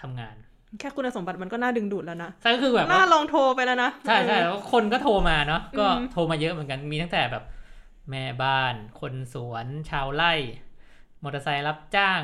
[0.00, 0.36] ทำงาน
[0.80, 7.44] แค่คุณสมบัติมันก็น่าดึงดูดแล้วนะใช่ก็คือแบบน่าว่าลองโทรไปแล้วนะใช่ใช่เออแล้วคนก็โทรมาเนาะก็อืมโทรมาเยอะเหมือนกันมีตั้งแต่แบบ
[8.10, 10.32] แม่บ้าน คนสวน ชาวไร่
[11.22, 12.22] มอเตอร์ไซค์รับจ้าง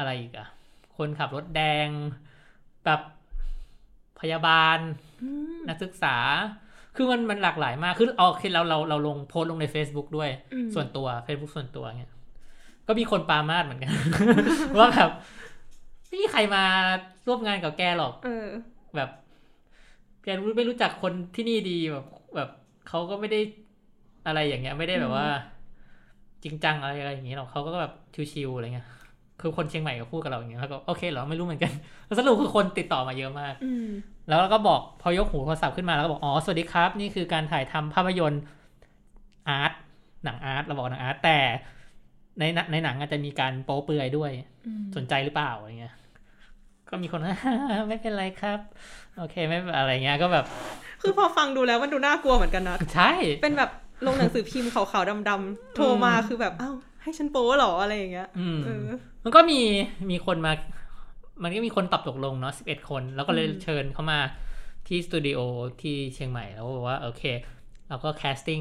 [0.00, 0.48] อะไรอีกอะ
[0.96, 1.88] คนขับรถแดง
[2.84, 3.00] แบบ
[4.20, 4.78] พยาบาล
[5.22, 6.16] อืมนักศึกษา
[6.96, 12.12] คือมันมันหลากหลายมาก คือเอาโอเคเราเราเราลงโพสต์ลงใน Facebook ด้วยอืมส่วนตัว Facebook ส่วนตัวเงี้ย
[12.86, 13.92] ก็มีคนปรามาดเหมือนกัน
[14.78, 15.10] ว่าแบบ
[16.06, 16.64] ไม่มีใครมา
[17.26, 18.48] ร่วมงานกับแกหรอกเออ
[18.96, 19.10] แบบ
[20.22, 22.48] แกรู้ไม่รู้จักคนที่นี่ดีแบบ แบบ
[22.88, 23.40] เขาก็ไม่ได้
[24.26, 25.26] อะไรอย่างเงี้ย ไม่ได้แบบว่า
[26.44, 27.92] จริงจังอะไรอะไรอย่างเงี้ยหรอกเขาก็แบบ
[28.32, 28.88] ชิวๆอะไรเงี้ย
[29.40, 31.72] คือคนเชียงใหม่ก็พูดกับเราอย่างเงี้ยแล้วก็โอเคเหรอไม่รู้เหมือนกัน
[32.06, 33.88] แล้วสรุปคือคนติดต่อมาเยอะมากอืม
[34.28, 38.42] แล้วก็บอกพอยกหูโทรศัพท์ขึ้นมาแล้วก็บอกอ๋อสวัสดีครับ นี่คือการถ่ายทำภาพยนตร์
[39.48, 39.72] art
[40.24, 41.38] หนัง art เราบอกหนัง art แต่
[42.40, 44.30] ในหนังในหนังอาจจะมีการโป๊เปลือยด้วย
[44.66, 45.94] อืมสนใจหรือเปล่าอะไรเงี้ย
[46.88, 47.20] ก็มีคน
[47.88, 48.58] ไม่เป็นไรครับ
[49.18, 50.44] โอเคไม่เป็นอะไรเงี้ยก็แบบ
[51.00, 53.70] คือพอฟังดูแล้วมันดูน่ากลัวเหมือนกันนะใช่เป็นแบบ
[54.06, 58.88] ลงหนังสือพิมพ์ขาวๆดำๆโทรมาคือแบบอ้าว ให้ฉันโป๊เหรออะไรอย่างเงี้ยอืมเออ
[59.24, 59.60] มันก็มี
[60.10, 60.52] มีคนมา
[61.42, 64.18] มันก็มีคนตอบตกลงเนาะสิบเอ็ดคน แล้วก็เลยอืมเชิญเข้ามา
[64.86, 65.38] ที่สตูดิโอ
[65.82, 67.22] ที่เชียงใหม่แล้วก็บอกว่าโอเค
[67.88, 68.60] เราก็ casting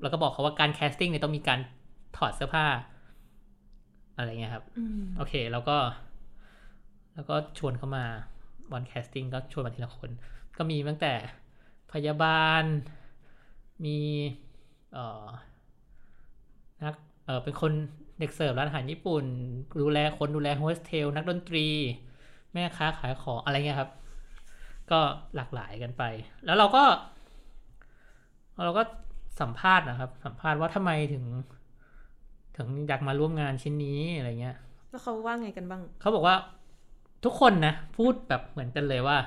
[0.00, 1.60] แล้วก็บอกเขาว่าการ casting เนี่ยต้องมีการ
[2.16, 2.66] ถอดเสื้อผ้า
[4.16, 5.76] อะไรเงี้ยครับอืมโอเค แล้วก็
[7.14, 8.04] แล้วก็ชวนเข้ามา
[8.72, 10.10] วัน casting ก็ชวนมาทีละคน
[10.56, 11.12] ก็มีตั้งแต่
[11.92, 12.62] พยาบาล
[13.84, 13.98] มี
[14.92, 15.51] เอ่อนัก
[17.32, 17.72] เออเป็นคน
[18.18, 19.24] เด็กเสิร์ฟร้านอาหารญี่ปุ่น
[19.80, 21.66] ดูแลคนดูแลโฮสเทลนักดนตรี
[22.52, 23.90] แม่ค้าขายของอะไรเงี้ยครับ
[24.90, 25.00] ก็
[25.36, 26.02] หลากหลายกันไป
[26.44, 26.84] แล้วเราก็
[28.64, 28.82] เราก็
[29.40, 31.24] สัมภาษณ์นะครับ สัมภาษณ์ว่าทำไมถึง
[32.56, 34.56] ถึงอยากมาร่วมงานชิ้นนี้อะไรเงี้ย
[34.90, 36.36] แล้วเขาว่าไงกันบ้าง เขาบอกว่า
[37.24, 39.18] ทุกคนนะพูดแบบเหมือนกันเลยว่า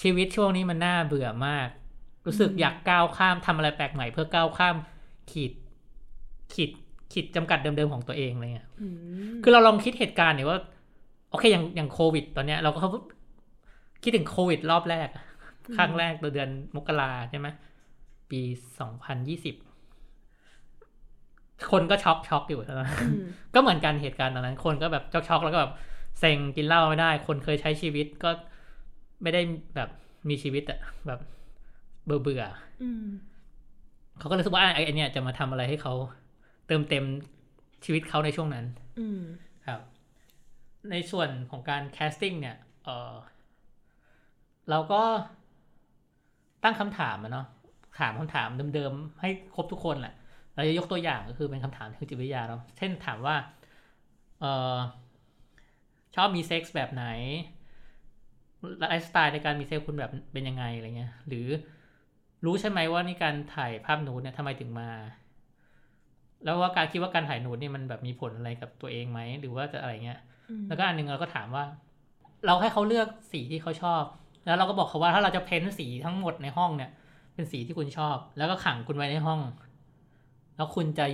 [0.00, 1.68] ชีวิตช่วงนี้มันน่าเบื่อมาก
[2.26, 4.76] รู้สึกอืมอยากก้าวข้ามทำอะไรแปลกใหม่ เพื่อก้าวข้าม
[5.30, 5.52] ขีด
[6.54, 6.70] ขีด
[7.12, 8.88] ขีดจำกัดเดิมๆของตัวเองอะไรเงี้ยอื
[9.32, 10.58] มคือเราลองคิดเหตุการณ์เนี่ยว่า
[11.30, 12.80] โอเคอย่างอย่างโควิด ตอนเนี้ยเราก็
[14.02, 15.24] คิดถึงโควิด รอบแรกอะ
[15.76, 17.48] ครั้งแรกตัวเดือนมกราใช่ไหม
[18.30, 18.40] ปี
[18.80, 19.54] สองพันยี่สิบ
[21.72, 25.72] คนก็ช็อกช็อกอยู่ใช่ไหมอืมก็เหมือนกันเหตุการณ์ตอนนั้น คนก็แบบช็อกๆแล้วก็แบบ
[26.18, 28.30] เซ็งกินเหล้าไม่ได้ คนเคยใช้ชีวิตก็
[29.22, 29.40] ไม่ได้
[29.76, 29.88] แบบ
[30.28, 31.20] มีชีวิตอะแบบ
[32.04, 32.44] เบื่อเบื่อ
[32.82, 35.94] อืมๆเขาก็เลยรู้สึกว่าไอ้ไอเนี่ยจะมาทำอะไรให้เขา
[36.66, 37.04] เติมเต็ม
[37.84, 38.66] ชีวิตเขาในช่วงนั้น
[38.98, 39.22] อืม
[39.66, 39.80] ครับ
[40.90, 43.14] ในส่วนของการ casting เนี่ยเออ
[44.70, 45.02] เราก็
[46.64, 47.46] ตั้งคำถามอะเนาะ
[48.00, 50.14] ถามคำถามเดิมๆ ให้ครบทุกคนแหละ
[50.54, 53.36] เราจะยกตัวอย่างก็คือเป็นคำถามทางจิตวิทยาเนาะเช่นถามว่า
[54.40, 54.76] เออ
[56.14, 57.04] ชอบมีเซ็กส์แบบไหน
[58.78, 61.46] ไลฟ์สไตล์ในการมีเซ็กส์คุณแบบเป็นยังไงอะไรเงี้ย หรือ
[62.44, 64.88] รู้ใช่ไหมว่านี่การถ่ายภาพนูดเนี่ยทำไมถึงมา
[66.44, 70.20] แล้วว่าการคิดว่าการถ่ายนูดเนี่ยมันแบบมีผลอะไรกับตัวเองไหมหรือว่าจะอะไรเงี้ย
[70.50, 71.64] อืมแล้วก็อันหนึงเราก็ถามว่า
[72.46, 74.02] เราให้เขาเลือกสีที่เขาชอบ
[74.46, 76.90] แล้วเราก็บอกเขาว่าถ้าเราจะ paint สีทั้งหมดในห้องเนี่ย
[77.34, 79.40] เป็นสีที่คุณชอบ แล้วก็ขังคุณไว้ในห้อง
[80.56, 81.06] แล้วคุณจะ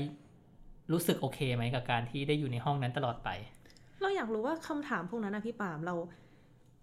[0.92, 3.28] รู้สึกโอเคไหมกับการที่ได้อยู่ในห้องนั้นตลอดไป
[4.00, 5.94] เราอยากรู้ว่าคำถามพวกนั้นนะพี่ปามเรา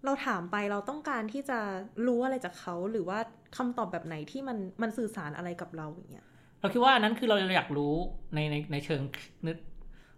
[0.04, 1.58] เราถามไปเราต้องการที่จะ
[2.06, 3.18] รู้อะไรจากเขาหรือว่า
[3.56, 6.26] คำตอบแบบไหนที่มันมันสื่อสารอะไรกับเราอย่างเงี้ย
[6.60, 7.94] เราคิดว่าอันนั้นคือเราอยากรู้
[8.34, 9.00] ในในในเชิง
[9.46, 9.56] นึก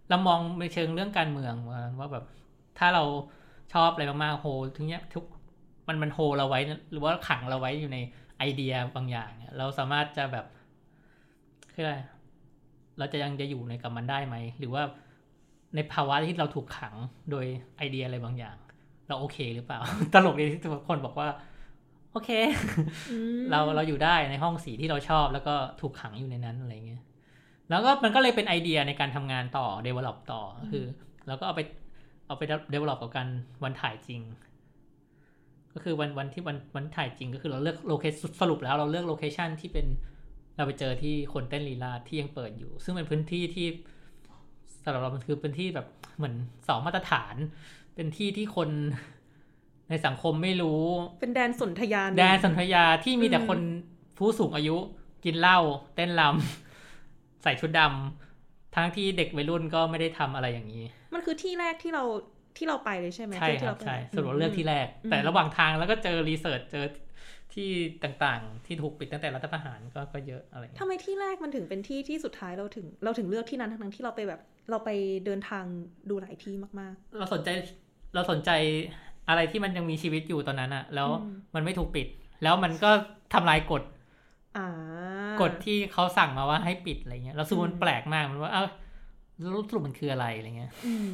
[0.09, 1.53] เรามองในเชิงเรื่องการเมือง
[1.99, 2.25] ว่าแบบ
[2.79, 3.03] ถ้าเรา
[3.73, 5.25] ชอบอะไรมากๆโฮถึงเนี้ยทุก
[5.87, 7.97] มันมันโฮเราไว้นะหรือว่าขังเราไว้อยู่ใน
[8.37, 10.45] ไอเดียบางอย่างเนี่ยเราสามารถจะแบบ
[11.73, 11.97] คืออะไร
[12.97, 14.83] เราจะยังจะอยู่ในกับมันได้ไหม หรือว่า
[15.75, 16.95] ในภาวะที่เราถูกขัง
[17.31, 17.45] โดย
[17.77, 18.57] ไอเดียอะไรบางอย่าง
[19.07, 19.79] เราโอเคหรือเปล่า
[20.13, 21.27] ตลกดีที่ทุกคนบอกว่า
[22.13, 22.29] โอเค
[23.11, 27.01] อืมเราเราอยู่ได้ในห้องสีที่เราชอบ แล้วก็ถูกขังอยู่ในนั้นอะไรเงี้ย
[27.69, 30.83] แล้วก็มันก็เลยเป็นไอเดียในการทำงานต่อ develop ต่ออคือ
[31.27, 31.61] เราก็เอาไป
[32.27, 33.27] เอาไป develop กับการ
[33.63, 34.21] วันถ่ายจริง
[35.73, 39.85] ก็คือวันวันที่วันวันถ่ายจริงก็คือเราเลือกโลเคชสรุปแล้วเราเลือก location ที่เป็น
[40.57, 43.67] เราไปเจอที่คนเต้นลีลาศที่ยังเปิดอยู่ ซึ่งเป็นพื้นที่ที่
[44.83, 46.35] สำหรับเรามันคือเป็นที่แบบเหมือน
[46.67, 47.35] สองมาตรฐาน
[47.95, 48.69] เป็นที่ที่คน
[49.89, 50.83] ในสังคมไม่รู้
[51.21, 53.59] เป็นแดนสนธยาแดนสนธยาที่มีแต่อืมคน
[54.17, 54.77] ผู้สูงอายุ
[55.25, 55.59] กินเหล้า
[55.95, 62.03] เต้นรำใส่ชุดดำทั้งที่เด็กวัยรุ่นก็ไม่ได้ทำอะไรอย่างนี้ มันคือที่แรกที่เรา
[62.57, 66.85] ที่เราไปเลยใช่ไหมใช่ที่ที่รับเาไปใช่อืมสรุปว่าเลือกที่แรกอืมแต่ระหว่างทางแล้วก็เจอรีเสิร์ชเจอ
[67.53, 67.69] ที่
[68.03, 74.89] ต่างๆ ที่ถูกปิดตั้งแต่รัฐประหารก็ก็เยอะอะไรอย่างเงี้ยทำไมที่แรกมันถึงเป็นที่ที่สุดท้ายเราถึง เราถึงเลือกที่นั้นทั้งๆที่เราไปแบบ เราไป
[75.25, 75.65] เดินทาง
[76.09, 77.49] ดูหลายที่มากเราสนใจ
[78.15, 78.51] เราสนใจ
[79.29, 82.07] อะไรที่มันยังมีชีวิตอยู่ตอนนั้นอะแล้วอืมมันไม่ถูกปิด
[82.43, 82.89] แล้วมันก็
[83.33, 84.67] ทำลายกฎๆอ่า
[85.41, 88.63] กฎที่เขาสั่งมาว่าให้ปิดอะไรเงี้ยเราสูมันอืมแปลกมากมันว่าเอ้า
[89.39, 91.11] แล้วสรุปมันคืออะไรอะไรเงี้ยอืม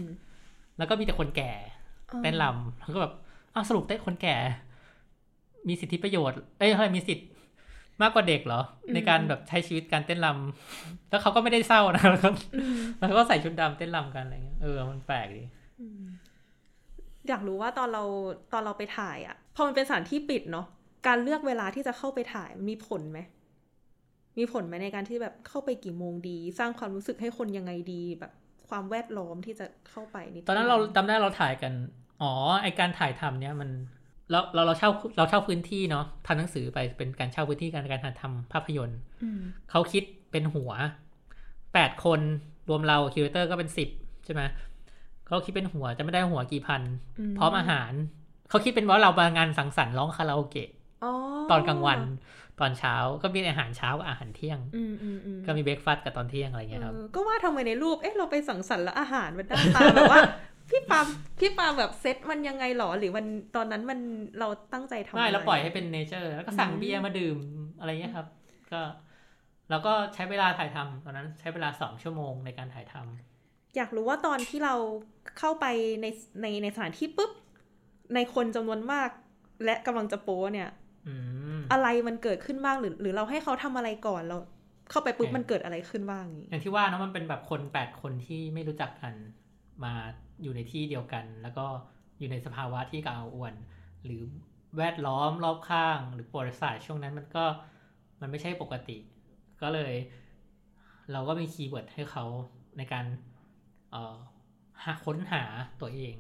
[0.78, 1.52] แล้วก็มีแต่คนแก่
[2.12, 3.14] อ่าเต้นรำแล้วก็แบบ
[3.54, 4.36] อ้าวสรุปเต้นคนแก่
[5.68, 7.28] มีสิทธิประโยชน์ เอ้ยเฮ้ยมีสิทธิ์
[8.02, 8.62] มากกว่าเด็กเหรอ
[8.94, 15.44] ในการแบบใช้ชีวิตการเต้นรำแล้วเขาก็ไม่ได้เศร้านะแล้วก็อืมแล้วก็ใส่ชุดดำเต้นรำกันอะไรเงี้ยเออมันแปลกดี
[17.30, 18.04] อืมอยากรู้ว่าตอนเรา
[18.54, 20.66] ตอนเราไปถ่ายอะพอมันเป็นสถานที่ปิดเนาะ
[21.08, 23.20] การเลือกเวลาที่จะเข้าไปถ่ายมันมีผลไหม
[24.38, 28.32] มีผลไหมในการที่แบบเข้าไปกี่โมงดี สร้างความรู้สึกให้คนยังไงดีแบบ
[28.68, 31.74] ความแวดล้อมที่จะเข้าไปนี่ตอนนั้นเราจำได้เราถ่ายกัน
[32.22, 33.70] อ๋อไอการถ่ายทำเนี่ยมัน
[34.32, 40.72] เราเราเราเช่าเราเช่าพื้นที่เนาะทำหนังสือไปเป็นการเช่าพื้นที่การการถ่ายทำภาพยนตร์อืมเขาคิดเป็นหัว
[41.74, 42.20] แปดคน
[42.70, 43.90] รวมเราคิวเตอร์ก็เป็นสิบ
[44.26, 44.42] ใช่ไหม
[45.30, 46.82] เขาคิดเป็นหัวจะไม่ได้หัวกี่พัน
[47.32, 47.92] มพร้อมอาหาร
[48.50, 50.70] เขาคิดเป็นว่าเรามางานสังสรรค์ร้องคาราโอเกะ
[51.04, 51.12] อ๋อ
[51.52, 52.00] ตอนกลางวัน
[52.60, 60.22] ตอนเช้าก็มีอาหารเช้ากับอาหารเที่ยงอืมอืมอืมก็มีเบรกฟาสต์กับตอนเที่ยงอะไรอย่างเงี้ยครับเออก็ว่าทำไมในรูปเอ๊ะเราไปสังสรรค์แล้วอาหารมันหน้าตาแบบว่า
[60.70, 61.08] พี่ปาม
[61.40, 64.00] พี่ปามแบบเซตมันยังไงหรอหรือมันตอนนั้นมัน
[64.40, 67.38] เราตั้งใจทำไม่อะไรเราปล่อยให้เป็นเนเจอร์แล้วก็สั่งอืมเบียร์มาดื่ม
[67.80, 68.28] อะไรเงี้ยครับ
[68.72, 68.82] ก็
[69.70, 73.29] แล้วก็ใช้เวลาถ่ายทำตอนนั้นใช้เวลาสองชั่วโมงในการถ่ายทำ
[73.80, 74.76] อยากรู้ว่าตอนที่เรา
[75.40, 75.66] เข้าไป
[76.02, 76.06] ใน
[76.42, 77.32] ในในสถานที่ปุ๊บ
[78.16, 79.10] ในคนจำนวนมาก
[79.66, 80.70] และกำลังจะโป้เนี่ย
[81.08, 81.16] อื
[81.58, 84.38] มอะไรมันเกิดขึ้นบ้างหรือ หรือเราให้เขาทำอะไรก่อนเรา
[84.90, 89.14] เข้าไปปุ๊บโอเคมันเกิดอะไรขึ้นบ้างอย่างงี้อย่างที่ว่าเนอะมันเป็นแบบคนแปดคนที่ไม่รู้จักกัน
[89.84, 89.94] มา
[90.44, 91.66] อยู่ในที่เดียวกัน แล้วก็
[92.20, 93.54] อยู่ในสภาวะที่กาวอ้วน
[94.06, 94.22] หรือ
[94.78, 97.46] แวดล้อมรอบข้าง หรือประวัติศาสตร์ช่วงนั้นมันก็
[98.22, 98.98] มันไม่ใช่ปกติ
[99.62, 99.94] ก็เลย
[101.12, 102.26] เราก็มี keyword ให้เขา
[102.78, 103.29] ในการเอ่อ
[104.84, 105.44] หาค้นหา
[105.82, 106.16] ตัวเอง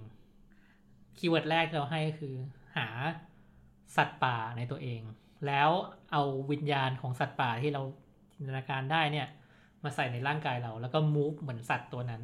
[1.17, 2.35] keyword แรกที่เราให้ก็คือ
[2.77, 2.87] หา
[3.97, 5.01] สัตว์ป่าในตัวเอง
[5.47, 5.69] แล้ว
[6.11, 7.81] เอาวิญญาณของสัตว์ป่าที่เรา
[8.33, 9.27] จินตนาการได้เนี่ย
[9.83, 12.21] มาใส่ในร่างกายเรา แล้วก็ move เหมือนสัตว์ตัวนั้น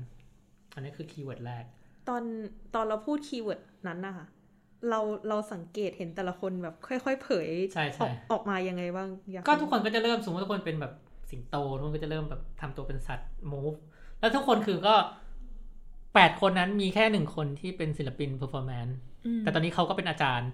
[0.73, 1.63] อันนี้คือ keyword แรก
[2.07, 2.23] ตอน
[2.73, 4.25] ตอนเราพูด keyword นั้นนะคะ
[4.89, 10.93] เราเราสังเกตเห็นแต่ละคนแบบค่อยๆเผยใช่อใช่อกออกมายังไงบ้างอยาก็ทุกคนก็จะเริ่มสมมติทุกคนเป็นแบบ
[11.31, 13.77] สิงโตทุกคนก็จะเริ่มแบบทำตัวเป็นสัตว์ move
[14.19, 14.95] แล้วทุกคนคือก็
[16.15, 18.93] แปดคนนั้นมีแค่หนึ่งคนที่เป็นศิลปิน performance
[19.37, 20.49] มแต่ตอนนี้เขาก็เป็นอาจารย์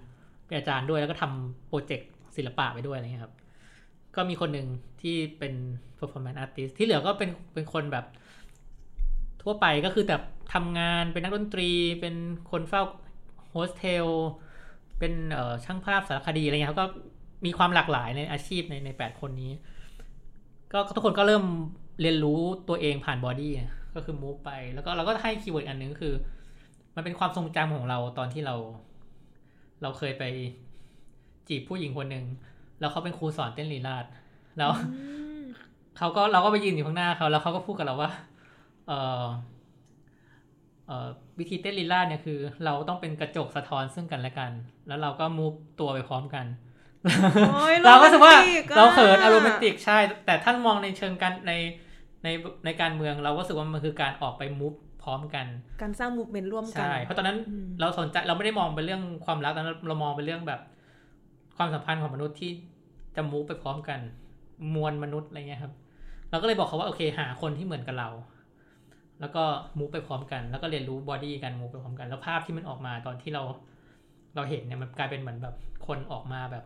[0.46, 3.34] เป็นอาจารย์ด้วยแล้วก็ทำโปรเจกต์ศิลปะไปด้วยอะไรเงี้ยครับ
[4.16, 4.68] ก็มีคนหนึ่ง
[5.00, 5.54] ที่เป็น
[5.98, 8.06] performance artist ที่เหลือก็เป็นเป็นคนแบบ
[9.42, 10.22] ทั่วไปก็คือแบบ
[10.54, 11.70] ทำงานเป็นนักดนตรี
[12.00, 12.14] เป็น
[12.50, 12.82] คนเฝ้า
[13.50, 14.06] โฮสเทล
[14.98, 16.86] เป็นเอ่อช่างภาพสารคดีอะไรเงี้ยครับก็
[17.46, 19.52] มีความหลากหลายในอาชีพในในแปดคนนี้
[20.72, 21.44] ก็ทุกคนก็เริ่ม
[22.00, 23.52] เรียนรู้ตัวเองผ่าน body
[23.94, 26.14] ก็คือ move ไป แล้วก็เราก็ให้ keyword อันหนึงก็คือ
[26.94, 28.54] มันเป็นความทรงจำของเราตอนที่เรา
[29.82, 30.24] เราเคยไป
[31.48, 32.24] จีบผู้หญิงคนหนึ่ง
[32.80, 34.04] แล้วเขาเป็นครูสอนเต้นลีลาศ
[34.58, 35.02] แล้วอื
[35.40, 35.42] ม
[35.98, 38.10] เขาก็เราก็ไปยืนอยู่ข้างหน้าเขาแล้วเขาก็พูดกับเราว่า
[38.88, 39.24] เออ
[40.86, 44.52] เออวิธีเต้นลีลาศเนี่ยคือ เราต้องเป็นกระจกสะท้อนซึ่งกันและกัน
[44.88, 46.46] แล้วเราก็ moveตัวไปพร้อมกัน
[47.52, 51.52] โอ้ยเราก็รู้สึกว่าโรแมนติกอะเราเขินโรแมนติกใช่ แต่ท่านมองในเชิงการใน
[52.24, 52.28] ใน
[52.64, 55.46] ในการเมืองเราก็รู้สึกว่ามันคือการออกไป move พร้อมกัน
[55.82, 60.60] การสร้าง movement ร่วมกันใช่เพราะตอนนั้นอืมเราสนใจเราไม่ได้มองเป็นเรื่องความรักตอนนั้นเรามองเป็นเรื่องแบบ
[61.56, 62.50] ความสัมพันธ์ของมนุษย์ที่
[63.16, 64.00] จะ move ไปพร้อมกัน
[64.74, 65.72] มวลมนุษย์อะไรเงี้ยครับ
[66.30, 68.08] เราก็เลยบอกเขาว่าโอเคหาคนที่เหมือนกับเรา
[69.20, 69.42] แล้วก็
[69.78, 73.42] move ไปพร้อมกัน แล้วก็เรียนรู้ body กัน move ไปพร้อมกัน แล้วภาพที่มันออกมาตอนที่เรา
[74.34, 75.54] เราเห็นเนี่ยมันกลายเป็นเหมือนแบบ
[75.86, 76.64] คนออกมาแบบ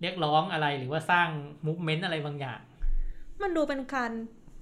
[0.00, 1.28] เรียกร้องอะไรหรือว่าสร้าง
[1.66, 2.60] มูฟเมนต์อะไรบางอย่าง
[3.42, 4.10] มันดูเป็นการ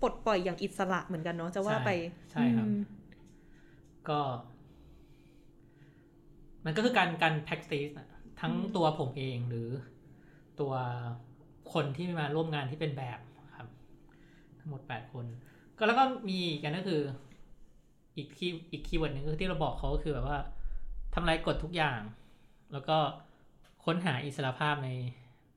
[0.02, 1.90] ปลดปล่อยอย่างอิสระเหมือนกันเนาะจะว่าไป
[2.32, 2.80] ใช่ครับอืม
[4.08, 4.20] ก็
[6.64, 8.08] มันก็คือการการ practice อะ
[8.40, 9.68] ทั้งตัวผมเองหรือ
[10.60, 10.72] ตัว
[11.72, 13.18] คนที่มาร่วมงานที่เป็นแบบ
[13.56, 13.68] ครับ
[14.58, 15.24] ทั้งหมดแปดคน
[15.78, 17.02] ก็แล้วก็มีอีกอันก็คือ
[18.16, 20.38] อีก key อีก keyword หนึ่งก็คือที่เราบอกเขาก็คือแบบว่า
[21.14, 22.00] ทำลายกฎทุกอย่าง
[22.72, 22.96] แล้วก็
[23.84, 24.88] ค้นหาอิสระภาพใน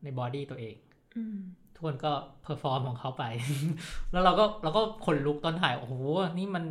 [0.04, 0.76] ใน body ตัวเอง
[1.17, 2.12] อืมทุก คนก็
[2.43, 3.24] perform ของเขาไป
[4.12, 5.93] แล้วเราก็เราก็ขนลุกตอนถ่ายโอ้โห
[6.34, 6.65] นี่มัน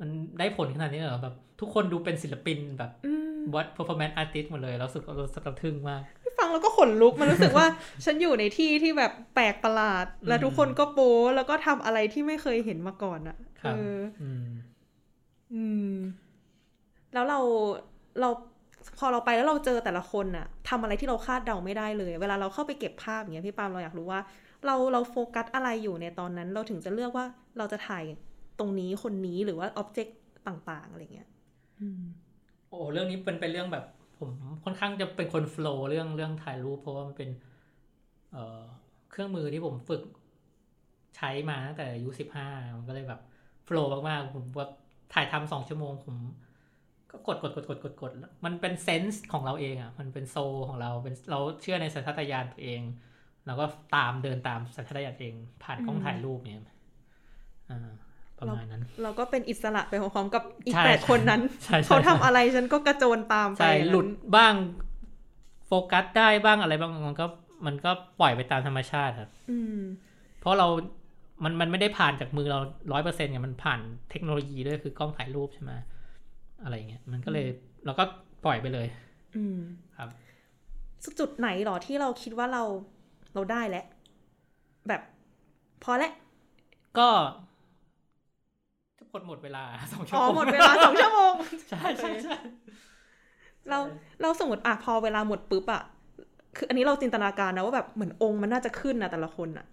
[0.00, 6.02] มันได้ผลขนาดนี้เหรอแบบ ทุกคนดูเป็นศิลปินแบบอืมแบบ performance artist หมดเลยเรารู้สึกเราสะทึ่งมาก
[6.38, 7.66] ฟังแล้วก็ขนลุกมันรู้สึกว่า
[8.04, 14.46] ฉันอยู่ในที่ที่แบบแปลกประหลาด และทุกคนก็โป๊แล้วก็ทำอะไรที่ไม่เคยเห็นมาก่อนอะครับเอออืม
[15.54, 15.94] อืม
[17.12, 17.40] แล้วเรา
[18.20, 18.51] เราพ
[19.04, 24.20] อเราไปแล้วเราเจอแต่ละคนน่ะทำอะไรที่เราคาดเดาไม่ได้เลย เวลาเราเข้าไปเก็บภาพอย่างเงี้ยพี่ปาล์มเราอยากรู้ว่า
[24.66, 27.26] เราเราโฟกัสอะไรอยู่ในตอนนั้น เราถึงจะเลือกว่า
[27.58, 28.04] เราจะถ่าย
[28.58, 31.28] ตรงนี้คนนี้หรือว่าอ็อบเจกต์ต่างๆอะไรเงี้ย
[31.80, 32.02] อืม
[32.68, 33.84] โอ้เรื่องนี้เป็นเป็นเรื่องแบบ
[34.18, 34.30] ผม
[34.64, 37.30] ค่อนข้างจะเป็นคนโฟล์เรื่องเรื่องถ่ายรูปเพราะว่ามันเป็น
[38.30, 38.62] เอ่อ
[39.10, 40.02] เครื่องมือที่ผมฝึก
[41.16, 43.20] ใช้มาตั้งแต่อายุสิบห้ามันก็เลยแบบ
[43.64, 44.66] โฟล์มากๆผมว่า
[45.14, 46.16] ถ่ายทำสองชั่วโมงผม
[47.12, 48.10] ก็กดกดกดกดกดกด
[48.44, 52.80] มันเป็นเซนส์ของเราเองอะ มันเป็นโซลของเราเป็นเราเชื่อในสัญชาตญาณตัวเอง
[53.46, 56.66] เราก็ตามเดินตามสัญชาตญาณตัวเองผ่านกล้องอืมถ่ายรูปเนี่ย
[57.70, 57.90] อ่า
[58.38, 64.54] ประมาณนั้น เราก็เป็นอิสระไปพร้อมๆกับอีกใช่แปดคนนั้นใช่ใช่เขาทำอะไรฉันก็กระโจนตามไปใช่อย่างนั้นหลุดบ้าง
[65.66, 67.26] โฟกัสได้บ้างอะไรบ้างมันก็
[67.66, 69.80] มันก็ปล่อยไปตามธรรมชาติครับอืม
[70.40, 70.66] เพราะเรา
[71.44, 72.58] มันมันไม่ได้ผ่านจากมือเรา
[72.92, 75.72] ร้อยเปอร์เซ็นต์ไงมันผ่านเทคโนโลยีด้วยคือกล้องถ่ายรูปใช่ไหม
[76.62, 77.46] อะไรเงี้ยมันก็เลย
[77.86, 78.04] เราก็
[78.44, 78.86] ปล่อยไปเลย
[79.34, 79.58] อืม
[79.96, 80.08] ครับ
[81.18, 82.62] จุดไหนหรอที่เราคิดว่าเรา
[83.34, 83.84] เราได้แล้ว
[84.88, 85.02] แบบ
[85.82, 86.12] พอแล้ว
[86.96, 87.10] ก็
[89.12, 91.32] กดหมดเวลาสองชั่วอ๋อโมงหมดเวลาสองชั่วโมง
[91.68, 92.34] ใช่ใช่ใช่
[93.68, 93.78] เรา
[94.22, 95.82] เราสมมติอะพอเวลาหมดปุ๊บอะ
[96.56, 99.66] คืออันนี้เราจินตนาการนะว่าแบบเหมือนองค์มันน่าจะขึ้นนะแต่ละคนอะ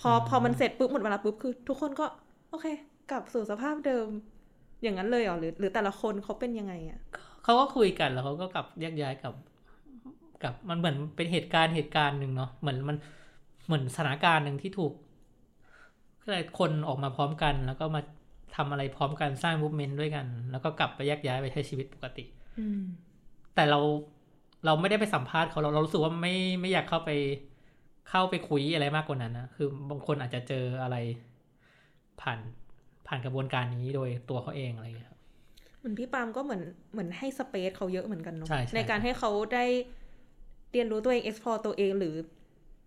[0.00, 2.06] พอพอมันเสร็จปุ๊บหมดเวลาปุ๊บคือ ทุกคนก็
[2.50, 2.66] โอเค
[3.10, 4.08] กลับสู่สภาพเดิม
[4.82, 7.00] อย่างนั้นเลยเหรอหรือหรือแต่ละคนเขาเป็นยังไงอะ
[7.44, 9.34] เขาก็คุยกันแล้วเขาก็กลับแยกย้ายกับ
[10.42, 12.96] กับมันเหมือนเป็นเหตุการณ์เหตุการณ์หนึ่งเนาะเหมือนมัน
[13.66, 14.92] เหมือนสถานการณ์หนึ่งที่ถูก
[16.22, 18.00] ก็เลยคนออกมาพร้อมกัน แล้วก็มา
[18.56, 22.24] ทำอะไรพร้อมกันสร้างมูฟเมนต์ด้วยกัน แล้วก็กลับไปแยกย้ายไปใช้ชีวิตปกติ
[22.58, 22.66] อื
[23.54, 23.80] แต่เรา
[24.64, 27.10] เราไม่ได้ไปสัมภาษณ์เขาเราเรารู้สึกว่าไม่ไม่อยากเข้าไป
[28.10, 30.96] เข้าไปคุยอะไรมากกว่านั้นนะคือบางคนอาจจะเจออะไร
[32.20, 32.38] ผ่าน
[33.08, 35.18] ผ่านกระบวนการนี้โดยตัวเขาเองอะไรอย่างเงี้ยครับ
[35.78, 39.64] เหมือนพี่ปาล์มก็เหมือนเหมือนให้สเปซเขาเยอะเหมือนกันเนาะใช่ใช่การให้เขาได้
[40.72, 42.14] เรียนรู้ตัวเอง explore ตัวเองหรือ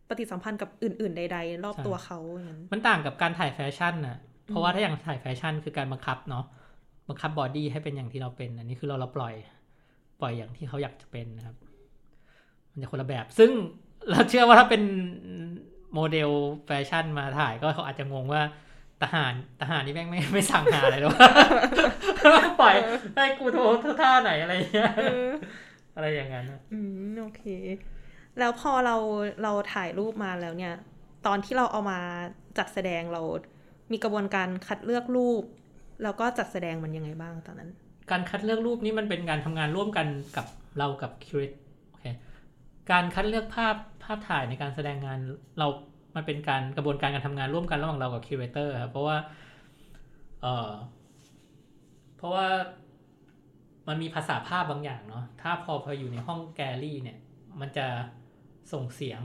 [0.09, 6.45] ปฏิสัมพันธ์กับอื่น ๆ ใด ๆ รอบตัวเขาอย่างนั้นมันต่างกับการถ่ายแฟชั่นน่ะ เพราะว่าถ้าอย่างถ่ายแฟชั่นคือการบังคับเนาะ
[7.09, 9.33] บังคับ body ให้เป็นอย่างที่เราเป็น อันนี้คือเราเราปล่อย
[10.19, 11.55] ปล่อยอย่างที่เขาอยากจะเป็นนะครับ
[12.71, 13.51] มันจะคนละแบบ ซึ่ง
[14.09, 14.83] เราเชื่อว่าถ้าเป็น
[15.93, 16.29] โมเดล
[16.65, 18.41] แฟชั่นมาถ่ายก็เขาอาจจะงงว่า
[19.03, 21.11] ทหารทหารนี่แม่งไม่ไม่สั่งห่าอะไรหรอ
[22.33, 22.75] วะปล่อย
[23.15, 23.63] ให้กูโทร
[24.01, 25.29] ท่าไหนอะไรอย่างเงี้ยเออ
[25.95, 27.43] อะไรอย่างนั้นอะอืมโอเค
[28.39, 28.95] แล้วพอเรา
[29.43, 30.73] เราถ่ายรูปมาแล้วเนี่ย
[31.27, 31.99] ตอนที่เราเอามา
[32.57, 33.21] จัดแสดงเรา
[33.91, 35.43] มีกระบวนการคัดเลือกรูป
[36.03, 37.71] แล้วก็จัดแสดงมันยังไงบ้างตอนนั้น
[38.11, 40.07] การคัดเลือกรูปนี่มันเป็นการทำงานร่วมกัน
[40.37, 40.45] กับ
[40.77, 41.51] เรากับคิวเรต
[41.89, 42.05] โอเค
[42.91, 45.19] การคัดเลือกภาพภาพถ่ายในการแสดงงาน
[45.59, 45.67] เรา
[46.15, 49.17] มันเป็นการกระบวนการการทำงานร่วมกันระหว่างเรากับคิวเรเตอร์ครับเพราะว่า
[50.41, 50.71] เออ
[52.17, 52.47] เพราะว่า
[53.87, 57.17] มันมีภาษาภาพบางอย่างเนาะถ้าพอพออยู่ในห้องแกลลี่เนี่ย
[57.59, 57.87] มันจะ
[58.73, 59.21] ส่งเสียง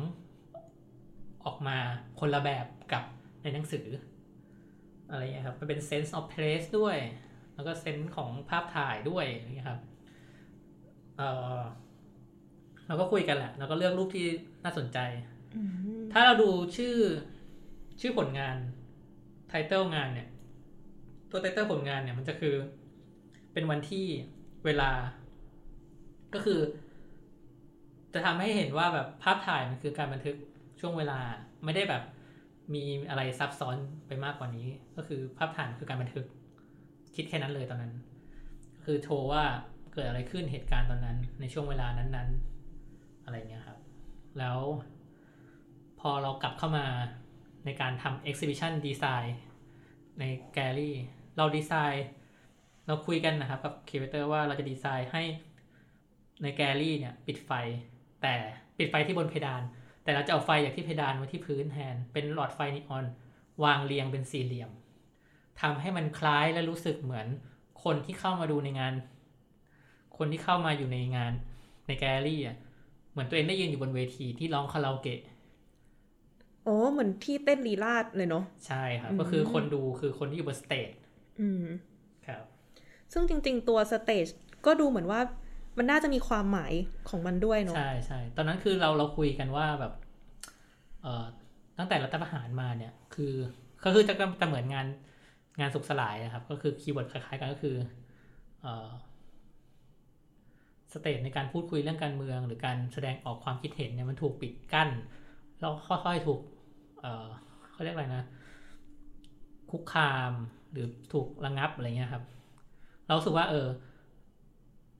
[1.44, 1.76] ออกมา
[2.20, 3.04] คนละแบบกับ
[3.42, 3.86] ในหนังสือ
[5.10, 6.96] อะไรเงี้ยครับ มันเป็น sense of place ด้วย
[7.54, 9.80] แล้วก็ sense ของภาพถ่ายด้วยอะไรเงี้ยครับ
[11.16, 11.22] เอ
[11.56, 11.58] อ
[12.86, 14.26] เราก็คุยกันแหละ แล้วก็เลือกรูปที่
[14.64, 14.98] น่าสนใจ
[16.16, 16.96] ถ้าเราดูชื่อ
[18.00, 18.56] ชื่อผลงาน
[19.48, 20.28] ไทเติลงานเนี่ย
[21.30, 22.54] ตัวไทเติลผลงานเนี่ยมันจะคือ
[23.52, 24.06] เป็นวันที่
[24.64, 24.90] เวลา
[26.34, 26.60] ก็คือ
[28.14, 30.36] จะทำให้เห็นว่าแบบภาพถ่ายมันคือการบันทึก
[30.80, 31.20] ช่วงเวลา
[31.64, 32.02] ไม่ได้แบบ
[32.74, 36.26] มีอะไรซับซ้อนไปมากกว่านี้ ก็คือภาพถ่ายคือการบันทึก
[37.14, 37.92] คิดแค่นั้นเลยตอนนั้น
[38.84, 39.44] คือโชว์ว่า
[39.92, 42.28] เกิดอะไรขึ้นเหตุการณ์ตอนนั้น ในช่วงเวลานั้น
[42.76, 43.78] ๆ อะไรเงี้ยครับ
[44.38, 44.58] แล้ว
[46.10, 46.86] อเรากลับเข้ามา
[47.64, 49.28] ในการทำ exhibition design
[50.20, 50.96] ในแกลลี่
[51.36, 52.06] เราดีไซน์
[52.86, 55.22] เราคุยกันนะครับกับค u เ a เตอร์ว่าเราจะดีไซน์ให้
[56.42, 57.50] ในแกลลี่เนี่ยปิดไฟ
[58.22, 58.34] แต่
[58.78, 59.62] ปิดไฟที่บนเพดาน
[60.04, 63.04] แต่เราจะเอาไฟจากที่เพดานไว้ที่พื้นแทนเป็นหลอดไฟนีออน
[63.64, 64.70] วางเรียงเป็นสี่เหลี่ยม
[65.60, 67.26] ทำให้มันคล้ายและรู้สึกเหมือน
[67.84, 68.94] คนที่เข้ามาดูในงาน
[70.16, 71.32] คนที่เข้ามาอยู่ในงาน
[71.86, 72.56] ในแกลลี่อะ
[73.10, 75.20] เหมือนตัวเองได้ยืนอยู่บนเวทีที่ร้องคาราโอเกะ
[76.64, 80.90] โอ้เหมือนที่เต้นลีลาศเลยเนาะใช่ครับอืมก็คือคนดูคือคนที่อยู่บน stage
[81.40, 81.64] อืม
[82.26, 82.44] ครับ
[83.12, 84.26] ซึ่งจริง ๆ ตัว stage
[84.66, 85.20] ก็ดูเหมือนว่า
[85.78, 86.72] มันน่าจะมีความหมาย
[87.08, 89.92] ของมันด้วยเนาะใช่ใช่ตอนนั้นคือเราเราคุยกันว่าแบบ
[91.02, 91.26] เอ่อ
[91.78, 93.34] ตั้งแต่รัฐประหารมาเนี่ย คือ
[93.84, 94.86] ก็คือจะจะเหมือนงาน
[95.60, 97.76] งานสุขสลายนะครับ ก็คือ keyword คล้ายๆกันก็คือ
[98.62, 98.88] เอ่อ
[100.92, 104.88] สเตจในการพูดคุยเรื่องการเมือง หรือการแสดงออกความคิดเห็นเนี่ยมันถูกปิดกั้น
[105.60, 106.40] แล้วค่อยๆถูก
[107.04, 107.28] เอ่อ
[107.72, 108.24] เขาเรียกอะไรนะ
[109.70, 110.32] คุกคาม
[110.72, 112.24] หรือถูกระงับอะไรเงี้ยครับ
[113.06, 113.68] เรารู้สึกว่าเออ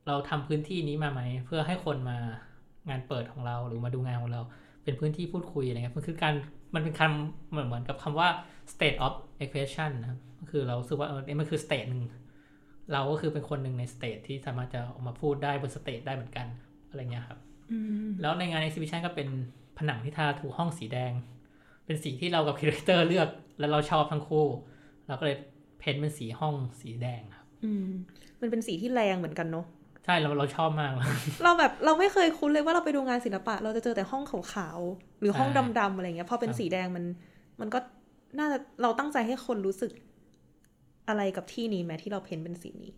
[0.07, 2.17] เราทำพื้นที่นี้มาไหม เพื่อให้คนมา
[2.89, 4.41] งานเปิดของเราหรือมาดูงานของเรา
[4.83, 6.33] เป็นพื้นที่พูดคุยอะไรเงี้ยมันคือการ
[6.75, 8.27] มันเป็นคำเหมือนเหมือนกับคำว่า
[8.73, 9.13] state of
[9.43, 12.03] expression นะครับก็คือเรารู้สึกว่าเออมันคือ state หนึ่ง
[12.91, 16.47] เราก็คือเป็นคนหนึ่งใน state ที่สามารถจะออกมาพูดได้บน state ได้เหมือนกัน
[16.89, 17.39] อะไรเงี้ยครับ
[17.71, 19.29] อืมแล้วในงาน exhibition ก็เป็น
[19.77, 21.11] ผนังที่ทาถูกห้องสีแดง
[21.85, 24.45] เป็นสีที่เรากับคิวเรเตอร์เลือก แล้วเราชอบทั้งคู่
[25.07, 25.37] เราก็เลย
[25.79, 27.85] เพ้นท์เป็นสีห้องสีแดงครับ อืม
[28.41, 29.65] มันเป็นสีที่แรงเหมือนกันเนาะ
[30.03, 30.91] ใช่เราเราชอบมาก
[31.43, 37.05] เราแบบเราไม่เคยคุ้นเลยว่าเราไปดูงานศิลปะ เราจะเจอแต่ห้องขาวๆหรือห้องใช่ดำๆอะไรเงี้ยพอเป็นครับสีแดงมัน
[37.61, 37.79] มันก็
[38.39, 39.91] น่าจะเราตั้งใจให้คนรู้สึก
[41.07, 42.91] อะไรกับที่นี้แม้ที่เราเพ้นเป็นสีนี้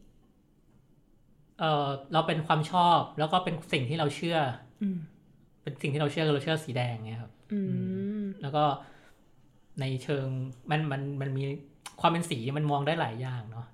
[1.59, 1.65] เออ
[2.13, 4.37] เราเป็นความชอบแล้วก็เป็นสิ่งที่เราเชื่อ
[4.81, 4.97] อืม
[5.63, 8.06] เป็นสิ่งที่เราเชื่อคือเราเชื่อสีแดงเนี่ยครับ อืม
[8.41, 8.63] แล้วก็
[9.81, 10.27] ในเชิง
[10.69, 11.43] มันมันมันมี
[12.01, 13.67] ความเป็นสีมันมองได้หลายอย่างเนาะ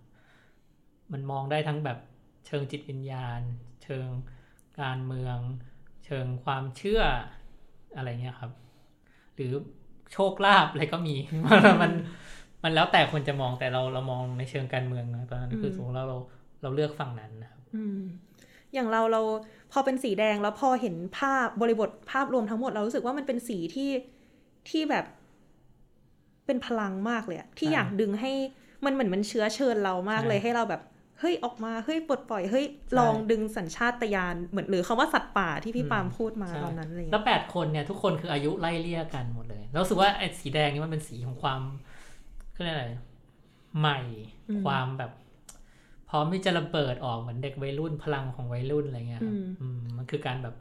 [1.13, 1.97] มันมองได้ทั้งแบบ
[2.47, 3.41] เชิงจิตวิญญาณ
[3.83, 4.07] เชิง
[4.81, 5.37] การเมือง
[6.05, 7.01] เชิงความเชื่อ
[7.95, 8.51] อะไรเงี้ยครับ
[9.35, 9.51] หรือ
[10.13, 11.15] โชคลาภอะไรก็มี
[11.81, 11.91] มัน
[12.63, 16.17] มันแล้วแต่คนจะมองแต่เราเรามองในเชิงการเมืองนะตอนนั้นคืออืมสมมติเราเรา
[16.61, 18.01] เราเลือกฝั่งนั้นนะครับอืม
[18.73, 19.21] อย่างเราเรา
[19.71, 23.89] พอเป็นสีแดงแล้วพอเห็นภาพบริบทภาพรวมทั้งหมดเรารู้สึกว่ามันเป็นสีที่
[24.69, 25.05] ที่แบบ
[26.45, 28.31] เป็นพลังมากเลยอะที่อ่าอยากดึงให้
[28.85, 30.81] มันเหมือนมันเชื้อเชิญเรามากใช่เลยให้เราแบบ
[31.19, 32.65] เฮ้ยออกมาเฮ้ยปลดปล่อยเฮ้ย
[32.97, 41.61] ลองดึงสัญชาตญาณเหมือนหรือคำว่าสัตว์ป่าที่พี่ปาล์มพูดมาใช่ตอนนั้นอะไรแล้เงี้วยแปดคนเนี่ยทุกคนคืออายุไล่เลี่ยกันหมดเลยแล้วรู้สึกว่าไอ้สีแดงนี่มันเป็นสีของความ
[42.53, 42.87] เขาเรียกอะไร
[43.79, 43.99] ใหม่
[44.65, 45.11] ความแบบ
[46.09, 50.55] พร้อมที่จะระเบิดออกเหมือนเด็กวัยรุ่นพลังของวัยรุ่นอะไรเงี้ยครับอืมมันคือการแบบ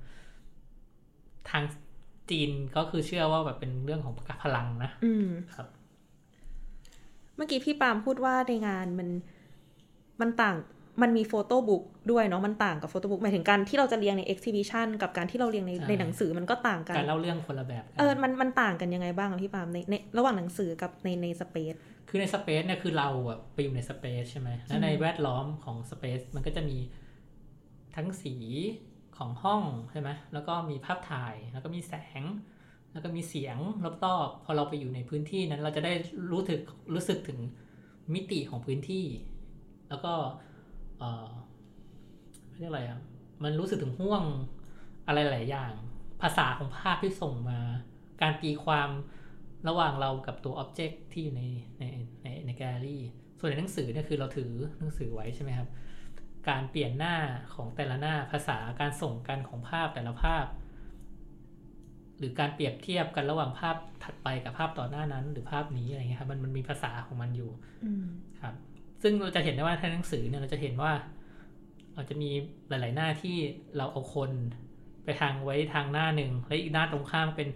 [1.50, 1.62] ทาง
[2.30, 5.66] จีนก็คือเชื่อว่าแบบเป็นเรื่องของพลังนะ อืมครับ
[7.36, 9.08] เมื่อกี้พี่ปาล์มพูดว่าในงานมัน
[10.20, 10.56] มันต่าง
[11.02, 21.74] มันมี photobook ด้วยเนาะมันต่างกับ photobook หมายถึงการที่เราจะเรียงใน exhibition กับการที่เราเรียงในใช่ในหนังสือมันก็ต่างกันการเล่าเรื่องคนละแบบกันเออมันมันต่างกันยังไงบ้างอะพี่ปาล์มในในระหว่างหนังสือกับในใน space
[22.08, 26.78] คือใน space เนี่ยคือเราอะไปอยู่ใน space ใช่ไหมแล้วในแวดล้อมของ space มันก็จะมี
[27.96, 28.34] ทั้งสี
[29.16, 32.22] ของห้องใช่ไหมแล้วก็มีภาพถ่าย แล้วก็มีแสง
[32.92, 33.56] แล้วก็มีเสียง
[34.04, 35.92] รอบๆพอเราไปอยู่ในพื้นที่นั้น เราจะได้
[36.30, 36.60] รู้ถึก
[36.94, 37.38] รู้สึกถึง
[38.14, 39.06] มิติของพื้นที่
[39.88, 40.12] แล้วก็
[40.98, 41.30] เออ
[42.58, 43.00] เรียกอะไรอะ
[43.42, 44.24] มันรู้สึกถึงห่วง
[45.06, 45.72] อะไรหลายอย่าง
[46.22, 47.60] ภาษาของภาพที่ส่งมา
[48.22, 48.90] การตีความ
[49.68, 51.42] ระหว่างเรากับตัวอ็อบเจกต์ที่อยู่ใน
[51.78, 51.84] ใน
[52.22, 53.02] ในในแกลเลอรี่
[53.38, 55.68] ส่วนในหนังสือเนี่ยคือเราถือหนังสือไว้ใช่ไหมครับ
[56.48, 57.16] การเปลี่ยนหน้า
[57.54, 60.44] ของแต่ละหน้าภาษาการส่งกันของภาพแต่ละภาพ
[62.18, 67.50] หรือการเปรียบเทียบกันระหว่างภาพถัดไปกับภาพต่อหน้านั้น หรือภาพนี้อะไรเงี้ยครับมันมันมีภาษาของมันอยู่
[67.84, 68.04] อืม
[68.40, 68.54] ครับ
[69.02, 70.92] ซึ่งเราจะเห็นได้ว่าในหนังสือเนี่ยเราจะเห็นว่า
[71.94, 72.30] เราจะมี
[72.68, 73.36] หลาย ๆ หน้าที่
[73.76, 74.30] เราเอาคน
[75.04, 77.48] ไปวางไว้ทางหน้าหนึ่งและอีกหน้าตรงข้ามเป็น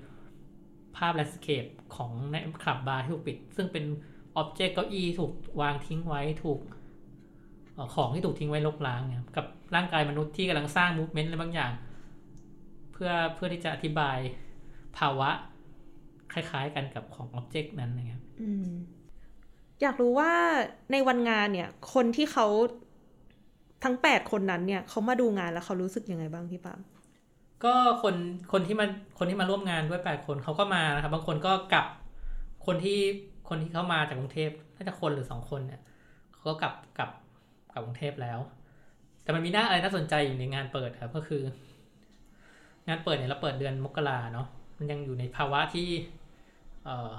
[0.96, 1.64] ภาพ landscape
[1.96, 3.84] ของใน club bar ที่ถูกปิด ซึ่งเป็น
[4.36, 6.75] object เก้าอี้ถูกวางทิ้งไว้ถูกเอ่อ
[7.94, 11.72] ของที่ถูกทิ้งไว้รกร้างเนี่ยกับร่างกายมนุษย์ที่กำลังสร้างมูฟเมนต์อะไรบางอย่าง
[12.92, 14.18] เพื่อเพื่อที่จะอธิบาย
[14.98, 15.30] ภาวะ
[16.32, 18.68] คล้ายๆกันกับของอ็อบเจกต์นั้นนะครับอืม
[19.82, 20.32] อยากรู้ว่า
[20.92, 22.46] ในวันงานเนี่ย คนที่เขา
[23.84, 26.80] ทั้งแปดคนนั้นเนี่ยเขามาดูงานแล้วเขารู้สึกยังไงบ้างพี่ปาล์ม
[27.64, 28.14] ก็คน
[28.52, 28.86] คนที่มา
[29.18, 31.86] คนที่มาร่วมงานด้วยแปดคนเขาก็มานะครับ บางคนก็กลับ
[32.66, 33.00] คนที่
[33.48, 35.80] คนที่เข้ามาจากกรุงเทพน่าจะคนหรือสองคนเนี่ย
[36.32, 37.10] เขาก็กลับกลับ
[37.76, 38.38] กับกรุงเทพแล้ว
[39.22, 41.42] แต่มันมีหน้าอะไรน่าสนใจอยู่ในงานเปิดครับก็คือ
[42.88, 44.46] งานเปิดเนี่ยเราเปิดเดือนมกราเนาะ
[44.78, 45.88] มันยังอยู่ในภาวะที่
[46.84, 47.12] เอ่อ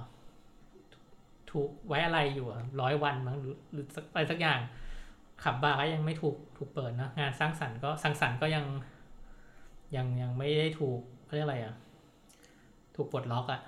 [1.52, 2.48] ถูกไว้อะไรอยู่
[2.82, 3.84] ร้อยวันมั้งหรือรอ
[4.14, 4.60] อะไรสักอย่าง
[5.44, 8.66] ขับบาร์ก็ยังไม่ถูกถูกเปิดนะงานสร้างสรรค์ก็สร้างสรรค์ก็ยัง
[9.96, 11.76] ยังยังไม่ได้ถูกเขาเรียกอะไรอะ
[12.96, 13.62] ถูกปลดล็อกอะ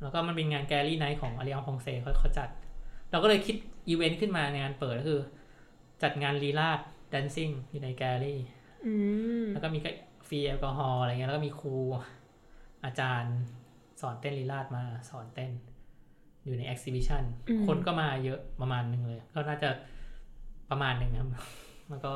[0.00, 2.48] แล้วก็มันเป็นงาน Gallery Night ของ Alliance Française เขาเขาจัด
[3.10, 3.56] เราก็เลยคิด
[3.88, 5.20] อีเวนต์ขึ้นมาในงานเปิดก็คือ
[6.02, 6.80] จัดงานลีลาศ
[7.10, 8.40] dancing อยู่ในแกลลี่
[8.86, 8.94] อื
[9.42, 9.78] มแล้วก็มี
[10.28, 11.76] ฟรีแอลกอฮอล์อะไรเงี้ยแล้วก็มีครู
[12.84, 13.36] อาจารย์
[14.00, 15.50] สอนเต้นลีลาศมาสอนเต้น
[16.44, 19.70] อยู่ใน exhibition อืมคนก็มาเยอะประมาณหนึ่งเลย ก็น่าจะ
[20.70, 21.28] ประมาณหนึ่งครับ
[21.90, 22.12] แล้วก็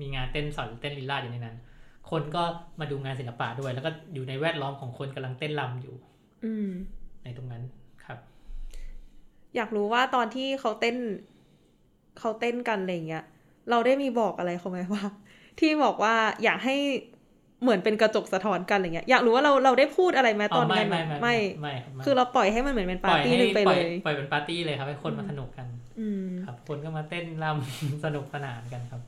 [0.00, 1.56] มีงานเต้นสอนเต้นลีลาศอยู่ในนั้น
[2.10, 2.42] คนก็
[2.80, 5.96] มาดูงานศิลปะด้วย แล้วก็อยู่ในแวดล้อมของคนกำลังเต้นรำอยู่
[6.44, 6.70] อืม
[7.24, 7.62] ในตรงนั้น
[8.04, 8.18] ครับ
[9.56, 10.96] อยากรู้ว่าตอนที่เขาเต้น
[12.18, 13.24] เขาเต้นกันอะไรเงี้ย
[13.70, 15.04] เราได้มีบอกอะไรเขาไหมว่า
[15.58, 16.76] ที่บอกว่าอยากให้
[17.62, 25.66] เหมือนเป็นกระจกสะท้อนกันอะไรเงี้ย อยากรู้ว่าเราเราได้พูดอะไรไหมตอนไม่งานไม่ไม่ไม่ไม่ครับไม่ คือเราปล่อยให้มันเหมือนเป็นปาร์ตี้หนึ่งไปปเลอยยปล่อยเป็นปาร์ตี้เลยครับให้คนมาสนุกกัน
[26.00, 29.00] อืมครับคนก็มาเต้นรำสนุกสนานกันครับ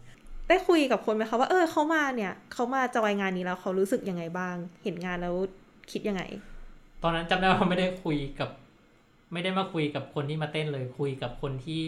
[0.48, 5.34] ได้คุยกับคนไหมคะว่าเออเขามาเนี่ยเขามาจอยงานนี้แล้วเขารู้สึกยังไงบ้าง เห็นงานแล้ว
[5.92, 6.22] คิดยังไง
[7.02, 8.50] ตอนนั้นจำได้ว่าไม่ได้คุยกับ
[9.32, 11.80] ไม่ได้มาคุยกับคนที่มาเต้นเลยคุยกับคนที่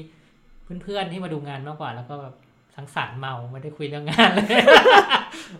[0.83, 2.35] เพื่อนๆที่มาดูงานมากกว่า แล้วก็แบบ
[2.77, 4.47] สังสรรค์เมาไม่ได้คุยเรื่องงานเลย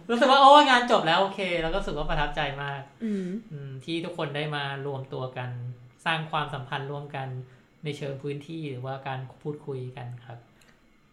[0.09, 5.51] รู้สึกว่าโอ้งานจบแล้วโอเค แล้วก็รู้สึกว่าประทับใจมากอืมอืมที่ทุกคนได้มารวมตัวกัน
[6.05, 7.29] สร้างความสัมพันธ์ร่วมกัน
[7.85, 10.39] ในเชิงพื้นที่หรือว่าการพูดคุยกันครับ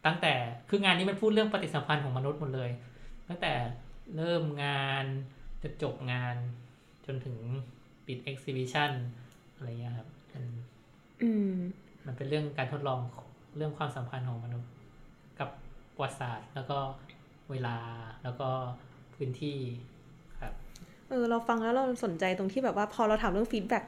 [0.06, 0.34] ตั้งแต่
[0.70, 2.70] คืองานนี้มันพูดเรื่องปฏิสัมพันธ์ของมนุษย์หมดเลย
[3.28, 3.54] ตั้งแต่
[4.18, 5.06] เริ่มงาน
[5.64, 6.36] จะจบงาน
[7.06, 7.38] จนถึง
[8.06, 8.92] ปิด exhibition
[9.56, 10.44] อะไรเงี้ยครับมัน
[11.24, 11.54] อืม
[12.06, 13.00] มันเป็นเรื่องการทดลอง
[13.58, 14.72] เรื่องความสัมพันธ์ของมนุษย์
[15.40, 15.50] กับ
[15.96, 16.78] ประวัติศาสตร์ แล้วก็
[17.52, 17.76] เวลา
[18.24, 18.50] แล้วก็
[19.16, 19.58] พื้นที่
[20.42, 20.54] ครับ
[21.10, 23.84] เออเราฟังแล้วเราสนใจตรงที่แบบว่าพอเราถามเรื่อง feedback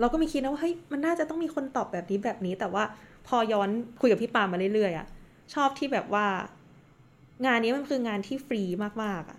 [0.00, 2.84] เราก็มีคิดนะว่าเฮ้ยมันน่าจะต้องมีคนตอบแบบนี้แบบนี้ แต่ว่า
[3.26, 3.68] พอย้อน
[4.00, 5.06] คุยกับพี่ปามาเรื่อยๆอะ
[5.54, 6.26] ชอบที่แบบว่า
[7.46, 8.62] งานนี้มันคืองานที่ฟรี
[9.02, 9.38] มากๆอะ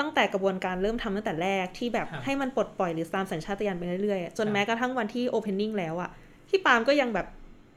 [0.00, 6.10] ตั้งแต่กระบวนการเริ่มทำตั้งแต่แรกที่แบบครับให้มันปลดปล่อยหรือตามสัญชาตญาณไปเรื่อยๆอะจนครับแม้กระทั่งวันที่โอเพนนิ่งแล้วอะ
[6.48, 7.26] พี่ปามก็ยังแบบ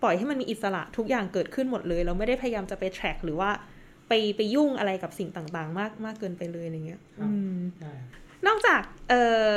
[0.01, 3.49] ปล่อยให้มันมีอิสระทุกอย่างเกิดขึ้นหมดเลย เราไม่ได้พยายามจะไป track หรือว่า
[4.07, 7.93] ไปไปยุ่งอะไรกับสิ่งต่างๆ มากมากเกินไปเลยอะไรเงี้ยครับอืมใช่
[8.47, 9.21] นอกจากเอ่
[9.53, 9.55] อ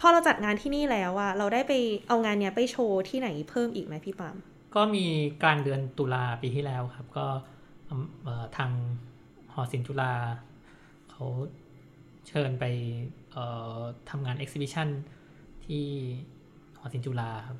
[0.00, 1.72] พอเราจัดงานที่นี่แล้วอะเราได้ไป
[2.08, 4.36] เอางานเนี้ยไปโชว์ที่ไหนเพิ่มอีกไหมพี่ปาม
[4.74, 5.04] ก็มี
[5.42, 7.26] กลางเดือนตุลาปีที่แล้วครับ ก็
[7.88, 8.70] อืมเอ่อทาง
[9.52, 10.12] หอศิลป์จุฬา
[11.10, 11.24] เขา
[12.28, 12.64] เชิญไป
[13.32, 13.44] เอ่
[13.76, 13.78] อ
[14.10, 14.88] ทำงาน e อ็กซิบิชัน
[15.66, 15.84] ที่
[16.78, 17.58] หอศิลป์จุฬาครับ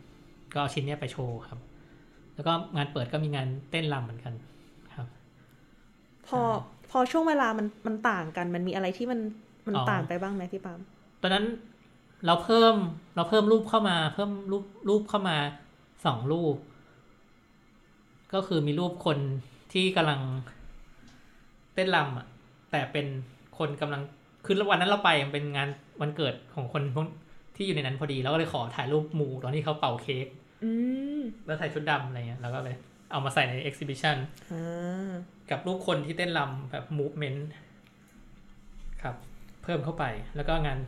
[0.52, 1.58] ก็เอาชิ้นเนี้ยไปโชว์ครับ
[2.34, 4.34] แล้วก็งานเปิดก็มีงานเต้นรำเหมือนกัน
[4.96, 5.06] ครับ
[6.26, 6.40] พอ
[6.90, 9.20] พอช่วงเวลามันมันต่างกัน มันมีอะไรที่มัน
[9.66, 10.80] มันอ๋อต่างไปบ้างไหมพี่ปาม
[11.22, 11.46] ตอนนั้น
[12.26, 12.74] เราเพิ่ม
[13.16, 15.36] เราเพิ่มรูปเข้ามา เพิ่มรูปรูปเข้ามา
[16.04, 16.56] สองรูป
[18.34, 19.18] ก็คือมีรูปคน
[19.72, 20.20] ที่กำลัง
[21.74, 22.26] เต้นรำอะ
[22.70, 23.06] แต่เป็น
[23.58, 24.02] คนกำลัง
[24.44, 25.68] คือวันนั้นเราไปมันเป็นงาน
[26.00, 27.06] วันเกิดของคนพวก
[27.56, 30.39] ที่อยู่ในนั้นพอดีเราก็เลยขอถ่ายรูปหมู่ตอนที่เขาเป่าเค้กอืม
[31.46, 32.76] แล้วใส่ชุดดำอะไรเงี้ยแล้วก็เลย
[33.10, 34.16] เอามาใส่ใน exhibition
[34.52, 35.10] อ่า
[35.50, 37.40] กับรูปคนที่เต้นรำแบบ movement
[39.02, 39.16] ครับ
[39.62, 40.04] เพิ่มเข้าไป
[40.36, 40.78] แล้วก็งาน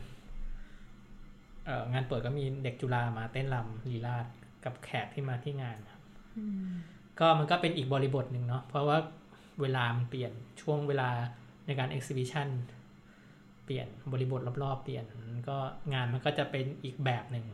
[1.65, 4.25] เอ่องานเปิดก็มีเด็กจุฬามาเต้นรำลีลาด
[4.65, 6.01] กับแขกที่มาที่งานครับ
[6.37, 6.71] อืม
[7.19, 8.97] ก็มันก็เป็นอีกบริบทหนึ่งเนาะเพราะว่า
[9.61, 11.09] เวลามันเปลี่ยนช่วงเวลา
[11.65, 12.47] ในการ exhibition
[13.65, 15.05] เปลี่ยนบริบทรอบๆ เปลี่ยน
[15.49, 15.57] ก็
[15.93, 17.45] งานมันก็จะเป็นอีกแบบหนึ่ง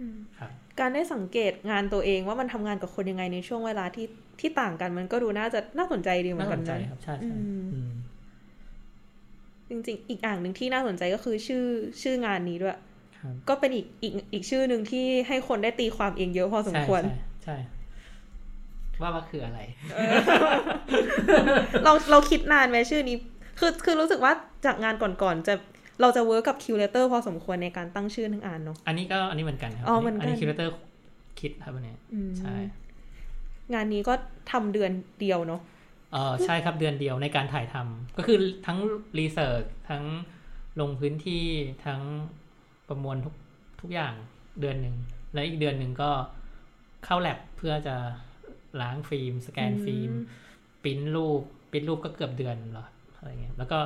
[0.00, 0.50] อืมครับ
[0.80, 4.06] การได้สังเกตงานตัวเองว่ามันทำงานกับคนยังไงในช่วงเวลาที่
[4.40, 7.90] ที่ต่างกันมันก็ดูน่าจะน่าสนใจดีเหมือน่านสกันนใจนะครับใช่ใช่อืมอืม
[9.68, 11.64] จริงๆ อีกอ่างหนึ่งที่น่าสนใจก็คือชื่อ
[12.02, 12.78] ชื่องานนี้ด้วย
[13.18, 17.14] ครับก็เป็นอีกอีกอีกชื่อหนึ่งที่ให้คนได้ตีความเองเยอะพอสมควร ใช่
[17.44, 17.80] ใช่ใช่
[19.02, 19.60] ว่าว่าคืออะไร
[21.84, 23.16] เราเราคิดนานไหมชื่อนี้
[23.58, 24.32] คือคือรู้สึกว่า
[24.66, 25.54] จากงานก่อนๆจะ
[26.00, 30.72] เราจะ work กับ curator พอสมควรในการตั้งชื่อทั้งงานเนาะอันนี้ก็อันนี้เหมือนกันครับอ๋อเหมือนกันอันนี้ curator
[31.40, 32.56] คิดครับอันนี้อืมใช่
[33.74, 34.14] งานนี้ก็
[34.52, 34.90] ทำเดือน
[35.20, 35.60] เดียวเนาะ
[36.12, 38.78] เออใช่ครับเดือนเดียวในการถ่ายทำก็คือทั้ง
[39.18, 40.04] research ทั้ง
[40.80, 41.44] ลงพื้นที่
[41.86, 42.00] ทั้ง
[42.88, 43.34] ประมวลทุก
[43.80, 44.14] ทุกอย่าง
[44.60, 44.96] เดือนหนึ่ง
[45.34, 46.10] แล้วอีกเดือนหนึ่งก็
[47.04, 47.96] เข้าแล็บเพื่อจะ
[48.80, 50.10] ล้างฟิล์ม สแกนฟิล์ม
[50.82, 52.86] ปริ้นรูปปริ้นรูปก็เกือบเดือนหรอ
[53.16, 53.78] อะไรเงี้ยแล้วก็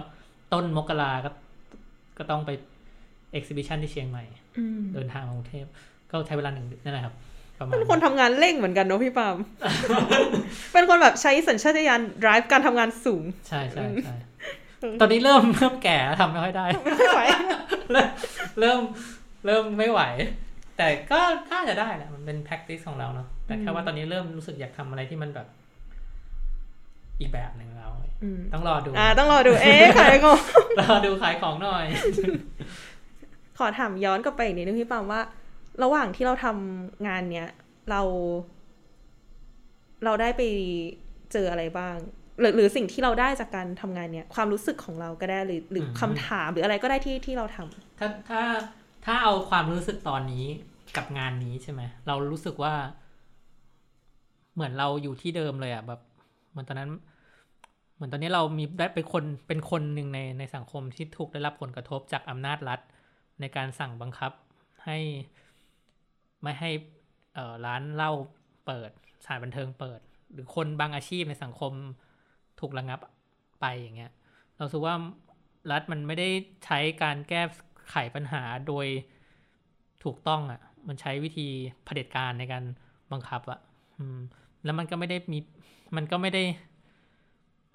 [0.53, 1.31] ต้นมกราก็
[2.19, 2.51] ก็ต้องไป
[3.33, 4.25] exhibition ที่เชียงใหม่
[4.59, 5.67] อืมเดินทางมากรุงเทพ
[6.11, 7.15] ก็ใช้เวลาหนึ่งเดือนนั่นแหละครับ
[7.59, 9.37] ประมาณเป็นคนทำงานเร่งเหมือนกันเนาะพี่ปาล์ม
[10.73, 14.17] เป็นคนแบบใช้สัญชาตญาณ drive การทำงานสูง ใช่ใช่ใช่
[14.81, 16.67] เออตอนนี้เริ่มเริ่มแก่แล้วทำไม่ค่อยได้
[16.99, 17.21] ไม่ไหว
[17.91, 18.09] เริ่ม
[18.61, 18.81] เริ่ม
[19.47, 20.01] เริ่มไม่ไหว
[20.79, 21.21] แต่ก็
[21.53, 25.47] น่าจะได้แหละมันเป็น practice ของเราเนาะแต่แค่ว่าตอนนี้เริ่มรู้สึกอยากทำอะไรที่มันแบบ
[27.21, 27.93] อีกแบบหนึ่งแล้ว
[28.23, 30.41] อืมต้องรอดู อ่า ต้องรอดู เอ๊ะขายของ
[30.81, 31.85] รอดูขายของหน่อย
[33.59, 35.21] ขอถามย้อนกลับไปอีกนิดนึงพี่ปามว่า
[35.83, 37.49] ระหว่างที่เราทำงานเนี้ย
[37.91, 38.01] เรา
[40.05, 40.43] เราได้ไป
[41.33, 41.97] เจออะไรบ้าง
[42.41, 48.43] หรือหรือสิ่งที่เราได้จากการทำงานเนี้ยความรู้สึกของเราก็ได้หรือหรืออมคำถามหรืออะไรก็ได้ที่ที่เราทำถ้าถ้า
[49.05, 50.45] ถ้าเอาความรู้สึกตอนนี้
[50.97, 52.75] กับงานนี้ใช่ไหมเรารู้สึกว่า
[54.55, 56.01] เหมือนเราอยู่ที่เดิมเลยอะแบบ
[56.55, 56.91] เหมือนตอนนั้น
[57.95, 62.81] เหมือนตอนนี้เรามีได้เป็นคนเป็นคนหนึ่งในในสังคมที่ถูกได้รับผลกระทบจากอำนาจรัฐ
[63.41, 64.33] ในการสั่งบังคับ
[64.85, 64.99] ให้
[66.43, 66.71] ไม่ให้
[67.35, 68.13] เออร้านเหล้า
[68.67, 68.91] เปิด
[69.25, 70.01] สถานบันเทิงเปิด
[70.33, 71.73] หรือคนบางอาชีพในสังคม
[72.61, 73.01] ถูกระงับ
[73.61, 74.13] ไปอย่างเงี้ย
[74.55, 74.95] เราสึกว่า
[75.71, 76.29] รัฐมันไม่ได้
[76.65, 77.43] ใช้การแก้
[77.91, 78.87] ไขปัญหาโดย
[80.05, 81.49] ถูกต้องอะ่ะ มันใช้วิธี
[81.85, 82.65] เผด็จการในการ
[83.13, 83.61] บังคับอะ่ะ
[84.65, 85.39] แล้วมันก็ไม่ได้มี
[85.97, 86.43] มันก็ไม่ได้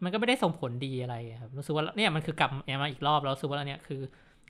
[0.04, 2.50] มันก็ไม่ได้ส่งผลดีอะไรครับรู้สึกว่าเนี่ยมันคือกลับ
[2.82, 4.02] มาอีกรอบแล้วรู้สึกว่าเนี่ยคือ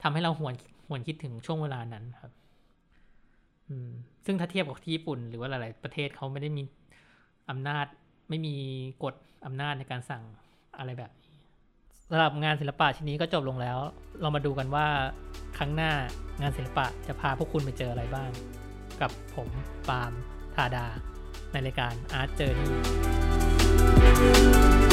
[0.02, 0.54] ทำให้เราหวน
[0.88, 2.32] หวนคิดถึงช่วงเวลานั้นครับ
[3.68, 3.90] อืม
[4.24, 6.62] ซึ่งถ้าเทียบกับที่ญี่ปุ่น หรือว่าหลาย ๆ ประเทศเขาไม่ได้มี
[7.50, 7.86] อำนาจ
[8.28, 8.54] ไม่มี
[9.04, 9.14] กฎ
[9.46, 10.22] อำนาจในการสั่ง
[10.78, 11.36] อะไรแบบนี้
[12.10, 13.78] สำหรับงานศิลปะชิ้นนี้ก็จบลงแล้ว
[14.20, 14.86] เรามาดูกันว่า
[15.58, 15.92] ครั้งหน้า
[16.40, 18.30] งานศิลปะจะพาพวกคุณไปเจออะไรบ้าง
[19.00, 19.48] กับผม
[19.88, 20.12] ปาล์ม
[20.54, 20.86] ธาดา
[21.52, 23.29] ในรายการ Art Journey
[24.00, 24.89] thank you